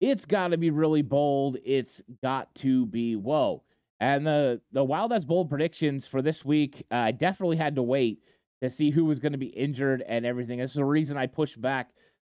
It's 0.00 0.26
got 0.26 0.48
to 0.48 0.58
be 0.58 0.70
really 0.70 1.02
bold. 1.02 1.56
It's 1.64 2.02
got 2.22 2.54
to 2.56 2.86
be 2.86 3.16
whoa. 3.16 3.62
And 3.98 4.26
the 4.26 4.60
the 4.72 4.84
wild 4.84 5.10
that's 5.10 5.24
bold 5.24 5.48
predictions 5.48 6.06
for 6.06 6.20
this 6.20 6.44
week, 6.44 6.84
uh, 6.90 6.96
I 6.96 7.12
definitely 7.12 7.56
had 7.56 7.76
to 7.76 7.82
wait 7.82 8.20
to 8.62 8.70
see 8.70 8.90
who 8.90 9.04
was 9.04 9.20
going 9.20 9.32
to 9.32 9.38
be 9.38 9.46
injured 9.46 10.02
and 10.06 10.26
everything. 10.26 10.58
This 10.58 10.70
is 10.70 10.76
the 10.76 10.84
reason 10.84 11.16
I 11.16 11.26
pushed 11.26 11.60
back 11.60 11.90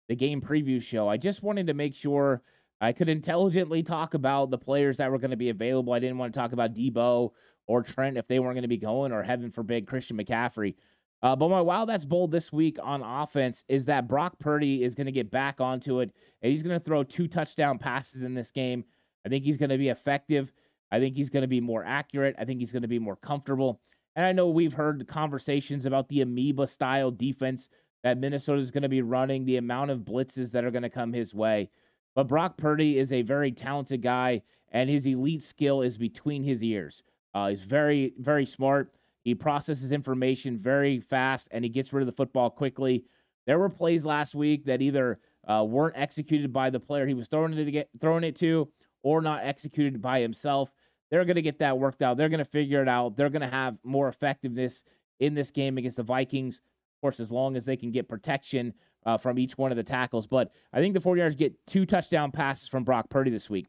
the 0.08 0.16
game 0.16 0.40
preview 0.40 0.82
show. 0.82 1.08
I 1.08 1.16
just 1.16 1.42
wanted 1.42 1.66
to 1.68 1.74
make 1.74 1.94
sure 1.94 2.42
I 2.80 2.92
could 2.92 3.08
intelligently 3.08 3.82
talk 3.82 4.14
about 4.14 4.50
the 4.50 4.58
players 4.58 4.96
that 4.96 5.10
were 5.10 5.18
going 5.18 5.30
to 5.30 5.36
be 5.36 5.50
available. 5.50 5.92
I 5.92 5.98
didn't 5.98 6.18
want 6.18 6.32
to 6.32 6.40
talk 6.40 6.52
about 6.52 6.74
Deebo 6.74 7.30
or 7.66 7.82
Trent 7.82 8.16
if 8.16 8.26
they 8.26 8.38
weren't 8.38 8.54
going 8.54 8.62
to 8.62 8.68
be 8.68 8.78
going, 8.78 9.12
or 9.12 9.22
heaven 9.22 9.50
forbid, 9.50 9.86
Christian 9.86 10.16
McCaffrey. 10.16 10.74
Uh, 11.22 11.36
but 11.36 11.50
my 11.50 11.60
wow 11.60 11.84
that's 11.84 12.04
bold 12.04 12.30
this 12.30 12.52
week 12.52 12.78
on 12.82 13.02
offense 13.02 13.64
is 13.68 13.84
that 13.84 14.08
Brock 14.08 14.38
Purdy 14.38 14.82
is 14.82 14.94
going 14.94 15.06
to 15.06 15.12
get 15.12 15.30
back 15.30 15.60
onto 15.60 16.00
it, 16.00 16.10
and 16.42 16.50
he's 16.50 16.62
going 16.62 16.78
to 16.78 16.84
throw 16.84 17.02
two 17.02 17.28
touchdown 17.28 17.78
passes 17.78 18.22
in 18.22 18.34
this 18.34 18.50
game. 18.50 18.84
I 19.26 19.28
think 19.28 19.44
he's 19.44 19.58
going 19.58 19.70
to 19.70 19.78
be 19.78 19.90
effective. 19.90 20.52
I 20.90 20.98
think 20.98 21.16
he's 21.16 21.30
going 21.30 21.42
to 21.42 21.48
be 21.48 21.60
more 21.60 21.84
accurate. 21.84 22.36
I 22.38 22.44
think 22.44 22.58
he's 22.60 22.72
going 22.72 22.82
to 22.82 22.88
be 22.88 22.98
more 22.98 23.16
comfortable. 23.16 23.80
And 24.16 24.24
I 24.26 24.32
know 24.32 24.48
we've 24.48 24.72
heard 24.72 25.06
conversations 25.06 25.86
about 25.86 26.08
the 26.08 26.22
amoeba 26.22 26.66
style 26.66 27.10
defense 27.10 27.68
that 28.02 28.18
Minnesota 28.18 28.60
is 28.60 28.70
going 28.70 28.82
to 28.82 28.88
be 28.88 29.02
running, 29.02 29.44
the 29.44 29.58
amount 29.58 29.90
of 29.90 30.00
blitzes 30.00 30.52
that 30.52 30.64
are 30.64 30.70
going 30.70 30.82
to 30.82 30.90
come 30.90 31.12
his 31.12 31.34
way. 31.34 31.70
But 32.14 32.28
Brock 32.28 32.56
Purdy 32.56 32.98
is 32.98 33.12
a 33.12 33.22
very 33.22 33.52
talented 33.52 34.02
guy, 34.02 34.42
and 34.72 34.88
his 34.88 35.06
elite 35.06 35.42
skill 35.42 35.82
is 35.82 35.96
between 35.96 36.42
his 36.42 36.64
ears. 36.64 37.02
Uh, 37.34 37.48
he's 37.48 37.62
very, 37.62 38.14
very 38.18 38.46
smart. 38.46 38.92
He 39.22 39.34
processes 39.34 39.92
information 39.92 40.56
very 40.56 40.98
fast, 40.98 41.48
and 41.50 41.64
he 41.64 41.68
gets 41.68 41.92
rid 41.92 42.02
of 42.02 42.06
the 42.06 42.12
football 42.12 42.50
quickly. 42.50 43.04
There 43.46 43.58
were 43.58 43.68
plays 43.68 44.04
last 44.06 44.34
week 44.34 44.64
that 44.64 44.82
either 44.82 45.18
uh, 45.46 45.64
weren't 45.68 45.96
executed 45.96 46.52
by 46.52 46.70
the 46.70 46.80
player 46.80 47.06
he 47.06 47.14
was 47.14 47.28
throwing 47.28 47.52
it 47.52 47.64
to 47.64 47.70
get, 47.70 47.88
throwing 48.00 48.24
it 48.24 48.36
to, 48.36 48.68
or 49.02 49.20
not 49.20 49.44
executed 49.44 50.00
by 50.00 50.20
himself. 50.20 50.72
They're 51.10 51.24
going 51.24 51.36
to 51.36 51.42
get 51.42 51.58
that 51.58 51.78
worked 51.78 52.02
out. 52.02 52.16
They're 52.16 52.28
going 52.28 52.44
to 52.44 52.44
figure 52.44 52.82
it 52.82 52.88
out. 52.88 53.16
They're 53.16 53.30
going 53.30 53.42
to 53.42 53.48
have 53.48 53.78
more 53.82 54.08
effectiveness 54.08 54.84
in 55.18 55.34
this 55.34 55.50
game 55.50 55.76
against 55.76 55.96
the 55.96 56.02
Vikings. 56.02 56.58
Of 56.58 57.00
course, 57.02 57.20
as 57.20 57.30
long 57.30 57.56
as 57.56 57.64
they 57.64 57.76
can 57.76 57.90
get 57.90 58.08
protection 58.08 58.74
uh, 59.04 59.16
from 59.16 59.38
each 59.38 59.56
one 59.58 59.70
of 59.70 59.76
the 59.76 59.82
tackles. 59.82 60.26
But 60.26 60.52
I 60.72 60.78
think 60.78 60.94
the 60.94 61.00
49ers 61.00 61.36
get 61.36 61.54
two 61.66 61.86
touchdown 61.86 62.30
passes 62.30 62.68
from 62.68 62.84
Brock 62.84 63.08
Purdy 63.10 63.30
this 63.30 63.50
week. 63.50 63.66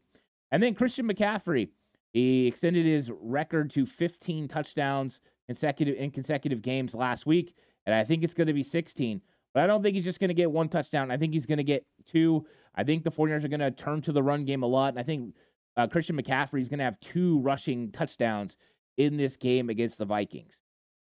And 0.50 0.62
then 0.62 0.74
Christian 0.74 1.08
McCaffrey, 1.08 1.70
he 2.12 2.46
extended 2.46 2.84
his 2.84 3.10
record 3.10 3.70
to 3.70 3.86
15 3.86 4.48
touchdowns 4.48 5.20
consecutive 5.46 5.96
in 5.96 6.10
consecutive 6.10 6.62
games 6.62 6.94
last 6.94 7.26
week, 7.26 7.54
and 7.86 7.94
I 7.94 8.04
think 8.04 8.22
it's 8.22 8.34
going 8.34 8.46
to 8.46 8.52
be 8.52 8.62
16. 8.62 9.20
But 9.54 9.64
I 9.64 9.66
don't 9.66 9.82
think 9.82 9.94
he's 9.94 10.04
just 10.04 10.20
going 10.20 10.28
to 10.28 10.34
get 10.34 10.50
one 10.50 10.68
touchdown. 10.68 11.10
I 11.10 11.18
think 11.18 11.34
he's 11.34 11.46
going 11.46 11.58
to 11.58 11.64
get 11.64 11.84
two. 12.06 12.46
I 12.74 12.84
think 12.84 13.04
the 13.04 13.10
49ers 13.10 13.44
are 13.44 13.48
going 13.48 13.60
to 13.60 13.70
turn 13.70 14.00
to 14.02 14.12
the 14.12 14.22
run 14.22 14.44
game 14.44 14.62
a 14.62 14.66
lot, 14.66 14.88
and 14.88 14.98
I 14.98 15.02
think 15.02 15.34
uh, 15.76 15.86
Christian 15.86 16.16
McCaffrey 16.16 16.60
is 16.60 16.68
going 16.68 16.78
to 16.78 16.84
have 16.84 16.98
two 17.00 17.38
rushing 17.40 17.90
touchdowns 17.92 18.56
in 18.96 19.16
this 19.16 19.36
game 19.36 19.68
against 19.68 19.98
the 19.98 20.04
Vikings. 20.04 20.60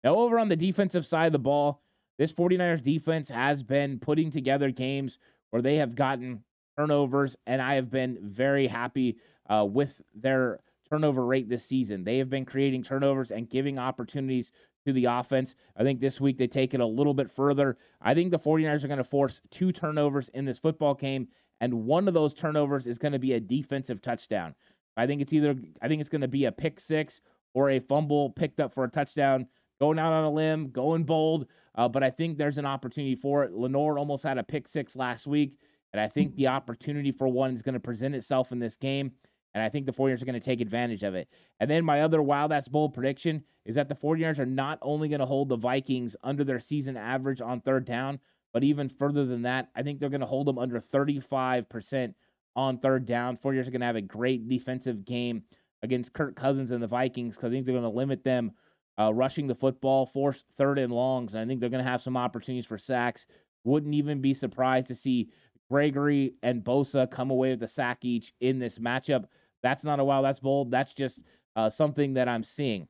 Now, 0.05 0.17
over 0.17 0.39
on 0.39 0.49
the 0.49 0.57
defensive 0.57 1.05
side 1.05 1.27
of 1.27 1.33
the 1.33 1.39
ball, 1.39 1.83
this 2.19 2.33
49ers 2.33 2.83
defense 2.83 3.29
has 3.29 3.63
been 3.63 3.99
putting 3.99 4.31
together 4.31 4.71
games 4.71 5.19
where 5.51 5.63
they 5.63 5.77
have 5.77 5.95
gotten 5.95 6.45
turnovers, 6.79 7.37
and 7.47 7.61
I 7.61 7.75
have 7.75 7.91
been 7.91 8.19
very 8.23 8.67
happy 8.67 9.19
uh, 9.49 9.67
with 9.69 10.01
their 10.15 10.61
turnover 10.91 11.25
rate 11.25 11.49
this 11.49 11.65
season. 11.65 12.05
They 12.05 12.19
have 12.19 12.31
been 12.31 12.45
creating 12.45 12.83
turnovers 12.83 13.31
and 13.31 13.49
giving 13.49 13.79
opportunities 13.79 14.51
to 14.87 14.93
the 14.93 15.05
offense. 15.07 15.55
I 15.77 15.83
think 15.83 16.01
this 16.01 16.21
week 16.21 16.39
they 16.39 16.47
take 16.47 16.75
it 16.75 16.81
a 16.81 16.87
little 16.87 17.15
bit 17.15 17.31
further. 17.31 17.77
I 18.01 18.15
think 18.15 18.31
the 18.31 18.39
49ers 18.39 18.85
are 18.85 18.89
going 18.89 18.99
to 18.99 19.05
force 19.05 19.41
two 19.51 19.73
turnovers 19.73 20.29
in 20.31 20.45
this 20.45 20.59
football 20.59 20.95
game, 20.95 21.29
and 21.61 21.85
one 21.85 22.09
of 22.09 22.15
those 22.15 22.35
turnovers 22.35 22.87
is 22.87 22.99
going 22.99 23.13
to 23.13 23.19
be 23.19 23.35
a 23.35 23.41
defensive 23.41 24.01
touchdown. 24.03 24.55
I 24.97 25.07
think 25.07 25.23
it's 25.23 25.33
either 25.33 25.55
I 25.81 25.89
think 25.89 26.01
it's 26.01 26.09
going 26.09 26.21
to 26.23 26.29
be 26.29 26.47
a 26.47 26.53
pick 26.53 26.81
six 26.81 27.21
or 27.55 27.71
a 27.71 27.79
fumble 27.79 28.31
picked 28.31 28.61
up 28.61 28.73
for 28.73 28.85
a 28.85 28.91
touchdown. 28.91 29.47
Going 29.81 29.99
out 29.99 30.13
on 30.13 30.25
a 30.25 30.31
limb, 30.31 30.69
going 30.69 31.05
bold, 31.05 31.47
uh, 31.75 31.89
but 31.89 32.03
I 32.03 32.11
think 32.11 32.37
there's 32.37 32.59
an 32.59 32.67
opportunity 32.67 33.15
for 33.15 33.45
it. 33.45 33.53
Lenoir 33.55 33.99
almost 33.99 34.25
had 34.25 34.37
a 34.37 34.43
pick 34.43 34.69
six 34.69 34.95
last 34.95 35.27
week, 35.27 35.57
and 35.95 36.01
I 36.01 36.07
think 36.07 36.37
the 36.37 36.49
opportunity 36.49 37.13
for 37.13 37.29
one 37.29 37.55
is 37.55 37.63
going 37.63 37.73
to 37.73 37.81
present 37.81 38.15
itself 38.15 38.53
in 38.53 38.59
this 38.59 38.77
game. 38.77 39.13
And 39.55 39.63
I 39.63 39.69
think 39.69 39.87
the 39.87 39.93
49ers 39.93 40.23
are 40.23 40.27
going 40.27 40.35
to 40.35 40.41
take 40.41 40.61
advantage 40.61 41.03
of 41.03 41.15
it. 41.15 41.29
And 41.59 41.69
then 41.69 41.85
my 41.85 42.03
other 42.03 42.23
wild 42.23 42.51
that's 42.51 42.69
bold 42.69 42.95
prediction 42.95 43.45
is 43.65 43.75
that 43.75 43.89
the 43.89 43.95
49ers 43.95 44.39
are 44.39 44.47
not 44.47 44.79
only 44.81 45.09
going 45.09 45.21
to 45.21 45.27
hold 45.27 45.49
the 45.49 45.57
Vikings 45.57 46.17
under 46.23 46.45
their 46.45 46.61
season 46.61 46.97
average 46.97 47.41
on 47.41 47.61
third 47.61 47.85
down, 47.85 48.21
but 48.53 48.65
even 48.65 48.89
further 48.89 49.25
than 49.25 49.43
that, 49.43 49.69
I 49.75 49.83
think 49.83 49.99
they're 49.99 50.09
going 50.09 50.21
to 50.21 50.27
hold 50.27 50.47
them 50.47 50.59
under 50.59 50.79
35% 50.79 52.15
on 52.57 52.79
third 52.79 53.07
down. 53.07 53.37
49ers 53.37 53.69
are 53.69 53.71
going 53.71 53.81
to 53.81 53.87
have 53.87 53.97
a 53.97 54.03
great 54.03 54.49
defensive 54.49 55.05
game 55.05 55.43
against 55.83 56.13
Kirk 56.13 56.37
Cousins 56.37 56.71
and 56.71 56.83
the 56.83 56.87
Vikings 56.87 57.37
because 57.37 57.49
I 57.49 57.51
think 57.53 57.65
they're 57.65 57.75
going 57.75 57.83
to 57.83 57.89
limit 57.89 58.23
them 58.25 58.53
uh, 58.99 59.13
rushing 59.15 59.47
the 59.47 59.55
football, 59.55 60.05
force 60.05 60.45
third 60.57 60.79
and 60.79 60.93
longs. 60.93 61.35
And 61.35 61.43
I 61.43 61.47
think 61.47 61.61
they're 61.61 61.71
going 61.71 61.85
to 61.85 61.91
have 61.91 62.03
some 62.03 62.17
opportunities 62.17 62.67
for 62.67 62.79
sacks. 62.79 63.27
Wouldn't 63.65 63.95
even 63.95 64.21
be 64.21 64.35
surprised 64.35 64.89
to 64.89 64.95
see 64.95 65.31
Gregory 65.71 66.35
and 66.43 66.65
Bosa 66.65 67.11
come 67.11 67.31
away 67.31 67.51
with 67.51 67.63
a 67.63 67.69
sack 67.69 68.05
each 68.05 68.33
in 68.41 68.59
this 68.59 68.79
matchup. 68.79 69.27
That's 69.63 69.85
not 69.85 70.01
a 70.01 70.05
wow, 70.05 70.23
that's 70.23 70.41
bold. 70.41 70.71
That's 70.71 70.95
just 70.95 71.21
uh, 71.57 71.71
something 71.71 72.15
that 72.15 72.29
I'm 72.29 72.43
seeing. 72.43 72.89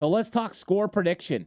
So 0.00 0.08
let's 0.08 0.30
talk 0.30 0.54
score 0.54 0.88
prediction, 0.88 1.46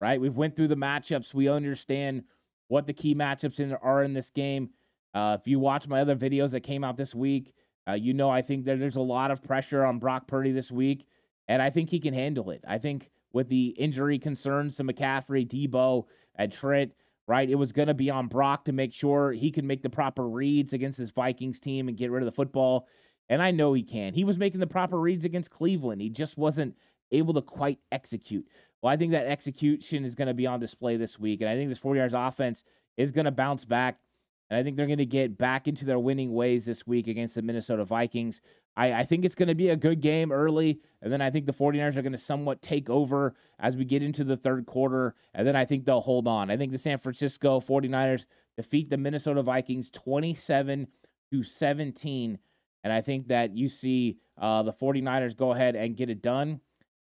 right? 0.00 0.20
We've 0.20 0.36
went 0.36 0.56
through 0.56 0.68
the 0.68 0.76
matchups. 0.76 1.34
We 1.34 1.48
understand 1.48 2.24
what 2.68 2.86
the 2.86 2.92
key 2.92 3.14
matchups 3.14 3.60
in, 3.60 3.72
are 3.74 4.02
in 4.02 4.14
this 4.14 4.30
game. 4.30 4.70
Uh, 5.14 5.36
if 5.38 5.46
you 5.46 5.60
watch 5.60 5.86
my 5.88 6.00
other 6.00 6.16
videos 6.16 6.52
that 6.52 6.60
came 6.60 6.84
out 6.84 6.96
this 6.96 7.14
week, 7.14 7.52
uh, 7.88 7.92
you 7.92 8.14
know 8.14 8.30
I 8.30 8.42
think 8.42 8.64
that 8.64 8.78
there's 8.78 8.96
a 8.96 9.00
lot 9.00 9.30
of 9.30 9.42
pressure 9.42 9.84
on 9.84 9.98
Brock 9.98 10.26
Purdy 10.26 10.52
this 10.52 10.72
week, 10.72 11.06
and 11.48 11.60
I 11.60 11.70
think 11.70 11.90
he 11.90 12.00
can 12.00 12.14
handle 12.14 12.50
it. 12.50 12.64
I 12.66 12.78
think 12.78 13.10
with 13.32 13.48
the 13.48 13.68
injury 13.78 14.18
concerns 14.18 14.76
to 14.76 14.84
McCaffrey, 14.84 15.46
Deebo, 15.46 16.04
and 16.36 16.50
Trent, 16.50 16.92
right? 17.26 17.48
It 17.48 17.54
was 17.54 17.72
going 17.72 17.88
to 17.88 17.94
be 17.94 18.10
on 18.10 18.28
Brock 18.28 18.64
to 18.64 18.72
make 18.72 18.92
sure 18.92 19.32
he 19.32 19.50
can 19.50 19.66
make 19.66 19.82
the 19.82 19.90
proper 19.90 20.28
reads 20.28 20.72
against 20.72 20.98
this 20.98 21.10
Vikings 21.10 21.60
team 21.60 21.88
and 21.88 21.96
get 21.96 22.10
rid 22.10 22.22
of 22.22 22.26
the 22.26 22.32
football. 22.32 22.86
And 23.28 23.42
I 23.42 23.50
know 23.50 23.72
he 23.72 23.82
can. 23.82 24.14
He 24.14 24.24
was 24.24 24.38
making 24.38 24.60
the 24.60 24.66
proper 24.66 24.98
reads 24.98 25.24
against 25.24 25.50
Cleveland. 25.50 26.02
He 26.02 26.10
just 26.10 26.36
wasn't 26.36 26.76
able 27.10 27.34
to 27.34 27.42
quite 27.42 27.78
execute. 27.90 28.46
Well, 28.80 28.92
I 28.92 28.96
think 28.96 29.12
that 29.12 29.26
execution 29.26 30.04
is 30.04 30.14
going 30.14 30.28
to 30.28 30.34
be 30.34 30.46
on 30.46 30.60
display 30.60 30.96
this 30.96 31.18
week. 31.18 31.40
And 31.40 31.48
I 31.48 31.54
think 31.54 31.68
this 31.68 31.80
49ers 31.80 32.28
offense 32.28 32.64
is 32.96 33.12
going 33.12 33.26
to 33.26 33.30
bounce 33.30 33.64
back. 33.64 33.98
And 34.50 34.58
I 34.58 34.62
think 34.62 34.76
they're 34.76 34.86
going 34.86 34.98
to 34.98 35.06
get 35.06 35.38
back 35.38 35.68
into 35.68 35.84
their 35.84 35.98
winning 35.98 36.34
ways 36.34 36.66
this 36.66 36.86
week 36.86 37.06
against 37.06 37.36
the 37.36 37.42
Minnesota 37.42 37.84
Vikings. 37.84 38.42
I, 38.76 38.92
I 38.92 39.04
think 39.04 39.24
it's 39.24 39.34
going 39.34 39.48
to 39.48 39.54
be 39.54 39.68
a 39.68 39.76
good 39.76 40.00
game 40.00 40.32
early. 40.32 40.80
And 41.00 41.12
then 41.12 41.22
I 41.22 41.30
think 41.30 41.46
the 41.46 41.52
49ers 41.52 41.96
are 41.96 42.02
going 42.02 42.12
to 42.12 42.18
somewhat 42.18 42.60
take 42.60 42.90
over 42.90 43.34
as 43.58 43.76
we 43.76 43.84
get 43.84 44.02
into 44.02 44.24
the 44.24 44.36
third 44.36 44.66
quarter. 44.66 45.14
And 45.32 45.46
then 45.46 45.56
I 45.56 45.64
think 45.64 45.84
they'll 45.84 46.00
hold 46.00 46.26
on. 46.26 46.50
I 46.50 46.56
think 46.56 46.72
the 46.72 46.78
San 46.78 46.98
Francisco 46.98 47.60
49ers 47.60 48.26
defeat 48.56 48.90
the 48.90 48.96
Minnesota 48.96 49.42
Vikings 49.42 49.90
27 49.90 50.88
to 51.30 51.42
17 51.42 52.38
and 52.84 52.92
I 52.92 53.00
think 53.00 53.28
that 53.28 53.56
you 53.56 53.68
see 53.68 54.18
uh, 54.40 54.62
the 54.62 54.72
49ers 54.72 55.36
go 55.36 55.52
ahead 55.52 55.76
and 55.76 55.96
get 55.96 56.10
it 56.10 56.22
done. 56.22 56.60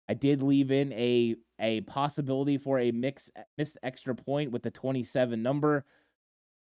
I 0.08 0.14
did 0.14 0.42
leave 0.42 0.72
in 0.72 0.94
a 0.94 1.36
a 1.60 1.82
possibility 1.82 2.58
for 2.58 2.80
a 2.80 2.92
mix 2.92 3.30
missed 3.58 3.78
extra 3.82 4.14
point 4.14 4.52
with 4.52 4.62
the 4.62 4.72
27 4.72 5.42
number. 5.42 5.86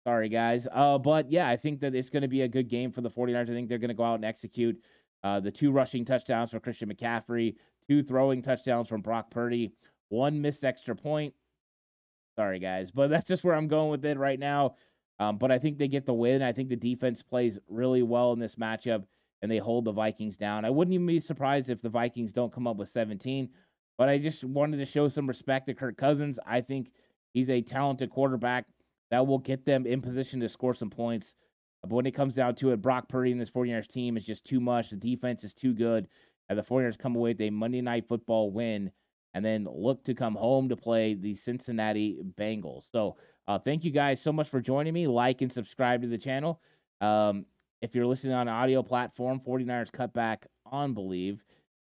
Sorry, 0.05 0.29
guys. 0.29 0.67
Uh, 0.71 0.97
but 0.97 1.31
yeah, 1.31 1.47
I 1.47 1.55
think 1.57 1.79
that 1.79 1.95
it's 1.95 2.09
going 2.09 2.21
to 2.21 2.27
be 2.27 2.41
a 2.41 2.47
good 2.47 2.67
game 2.69 2.91
for 2.91 3.01
the 3.01 3.09
49ers. 3.09 3.43
I 3.43 3.45
think 3.45 3.69
they're 3.69 3.77
going 3.77 3.89
to 3.89 3.95
go 3.95 4.03
out 4.03 4.15
and 4.15 4.25
execute 4.25 4.77
uh, 5.23 5.39
the 5.39 5.51
two 5.51 5.71
rushing 5.71 6.03
touchdowns 6.03 6.51
for 6.51 6.59
Christian 6.59 6.89
McCaffrey, 6.89 7.55
two 7.87 8.03
throwing 8.03 8.41
touchdowns 8.41 8.89
from 8.89 9.01
Brock 9.01 9.31
Purdy, 9.31 9.73
one 10.09 10.41
missed 10.41 10.65
extra 10.65 10.95
point. 10.95 11.33
Sorry, 12.35 12.59
guys. 12.59 12.91
But 12.91 13.09
that's 13.09 13.27
just 13.27 13.43
where 13.43 13.55
I'm 13.55 13.67
going 13.67 13.89
with 13.89 14.05
it 14.05 14.17
right 14.17 14.39
now. 14.39 14.75
Um, 15.23 15.37
but 15.37 15.51
I 15.51 15.59
think 15.59 15.77
they 15.77 15.87
get 15.87 16.05
the 16.05 16.13
win. 16.13 16.41
I 16.41 16.51
think 16.51 16.69
the 16.69 16.75
defense 16.75 17.23
plays 17.23 17.57
really 17.67 18.03
well 18.03 18.33
in 18.33 18.39
this 18.39 18.55
matchup 18.55 19.05
and 19.41 19.51
they 19.51 19.57
hold 19.57 19.85
the 19.85 19.91
Vikings 19.91 20.37
down. 20.37 20.65
I 20.65 20.69
wouldn't 20.69 20.93
even 20.93 21.05
be 21.05 21.19
surprised 21.19 21.69
if 21.69 21.81
the 21.81 21.89
Vikings 21.89 22.33
don't 22.33 22.51
come 22.51 22.67
up 22.67 22.77
with 22.77 22.89
17, 22.89 23.49
but 23.97 24.09
I 24.09 24.17
just 24.17 24.43
wanted 24.43 24.77
to 24.77 24.85
show 24.85 25.07
some 25.07 25.27
respect 25.27 25.67
to 25.67 25.73
Kirk 25.73 25.97
Cousins. 25.97 26.39
I 26.45 26.61
think 26.61 26.91
he's 27.33 27.49
a 27.49 27.61
talented 27.61 28.09
quarterback 28.09 28.65
that 29.11 29.25
will 29.27 29.39
get 29.39 29.63
them 29.63 29.85
in 29.85 30.01
position 30.01 30.39
to 30.41 30.49
score 30.49 30.73
some 30.73 30.89
points. 30.89 31.35
But 31.81 31.91
when 31.91 32.05
it 32.05 32.11
comes 32.11 32.35
down 32.35 32.55
to 32.55 32.71
it, 32.71 32.81
Brock 32.81 33.07
Purdy 33.07 33.31
and 33.31 33.39
this 33.39 33.51
49ers 33.51 33.87
team 33.87 34.17
is 34.17 34.25
just 34.25 34.45
too 34.45 34.59
much. 34.59 34.89
The 34.89 34.95
defense 34.95 35.43
is 35.43 35.53
too 35.53 35.73
good. 35.73 36.07
And 36.49 36.57
the 36.57 36.63
49ers 36.63 36.97
come 36.97 37.15
away 37.15 37.31
with 37.31 37.41
a 37.41 37.49
Monday 37.49 37.81
night 37.81 38.07
football 38.07 38.51
win 38.51 38.91
and 39.33 39.43
then 39.43 39.67
look 39.69 40.03
to 40.05 40.13
come 40.13 40.35
home 40.35 40.69
to 40.69 40.75
play 40.75 41.13
the 41.13 41.35
Cincinnati 41.35 42.19
Bengals. 42.37 42.89
So 42.91 43.17
uh, 43.47 43.59
thank 43.59 43.83
you 43.83 43.91
guys 43.91 44.21
so 44.21 44.31
much 44.31 44.47
for 44.49 44.61
joining 44.61 44.93
me. 44.93 45.07
Like 45.07 45.41
and 45.41 45.51
subscribe 45.51 46.01
to 46.01 46.07
the 46.07 46.17
channel. 46.17 46.61
Um, 47.01 47.45
if 47.81 47.93
you're 47.93 48.05
listening 48.05 48.33
on 48.33 48.47
audio 48.47 48.81
platform, 48.81 49.41
49ers 49.45 49.91
Cutback 49.91 50.45
on 50.65 50.95
Bleav. 50.95 51.39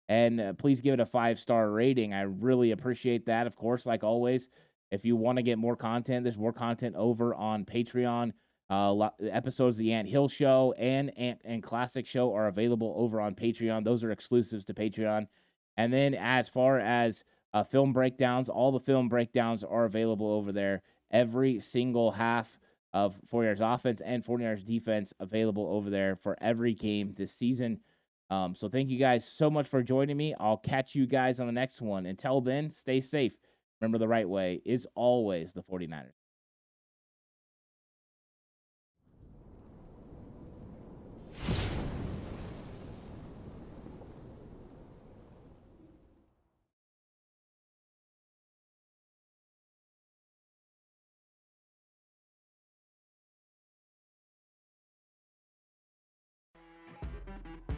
And 0.08 0.40
uh, 0.40 0.52
please 0.54 0.80
give 0.80 0.94
it 0.94 1.00
a 1.00 1.06
five 1.06 1.38
star 1.38 1.70
rating. 1.70 2.12
I 2.12 2.22
really 2.22 2.72
appreciate 2.72 3.26
that. 3.26 3.46
Of 3.46 3.56
course, 3.56 3.86
like 3.86 4.02
always, 4.02 4.48
if 4.90 5.04
you 5.04 5.16
want 5.16 5.36
to 5.36 5.42
get 5.42 5.58
more 5.58 5.76
content, 5.76 6.24
there's 6.24 6.36
more 6.36 6.52
content 6.52 6.96
over 6.96 7.34
on 7.34 7.64
Patreon. 7.64 8.32
Uh, 8.68 9.08
episodes 9.30 9.76
of 9.76 9.78
the 9.78 9.92
Ant 9.92 10.08
Hill 10.08 10.28
Show 10.28 10.74
and 10.78 11.16
Ant 11.18 11.40
and 11.44 11.62
Classic 11.62 12.06
Show 12.06 12.34
are 12.34 12.48
available 12.48 12.94
over 12.96 13.20
on 13.20 13.34
Patreon. 13.34 13.84
Those 13.84 14.02
are 14.02 14.10
exclusives 14.10 14.64
to 14.64 14.74
Patreon. 14.74 15.26
And 15.76 15.92
then 15.92 16.14
as 16.14 16.48
far 16.48 16.78
as 16.78 17.22
uh, 17.54 17.64
film 17.64 17.92
breakdowns, 17.92 18.48
all 18.48 18.72
the 18.72 18.80
film 18.80 19.08
breakdowns 19.08 19.62
are 19.62 19.84
available 19.84 20.30
over 20.30 20.52
there. 20.52 20.82
Every 21.12 21.60
single 21.60 22.10
half 22.10 22.58
of 22.92 23.18
49ers 23.30 23.74
offense 23.74 24.00
and 24.00 24.24
49ers 24.24 24.64
defense 24.64 25.12
available 25.20 25.66
over 25.70 25.90
there 25.90 26.16
for 26.16 26.36
every 26.40 26.74
game 26.74 27.12
this 27.16 27.32
season. 27.32 27.80
Um, 28.30 28.54
so 28.54 28.68
thank 28.68 28.88
you 28.88 28.98
guys 28.98 29.26
so 29.28 29.50
much 29.50 29.68
for 29.68 29.82
joining 29.82 30.16
me. 30.16 30.34
I'll 30.38 30.56
catch 30.56 30.94
you 30.94 31.06
guys 31.06 31.38
on 31.40 31.46
the 31.46 31.52
next 31.52 31.80
one. 31.82 32.06
Until 32.06 32.40
then, 32.40 32.70
stay 32.70 33.00
safe. 33.00 33.36
Remember 33.80 33.98
the 33.98 34.08
right 34.08 34.28
way 34.28 34.62
is 34.64 34.86
always 34.94 35.52
the 35.52 35.62
49ers. 35.62 36.21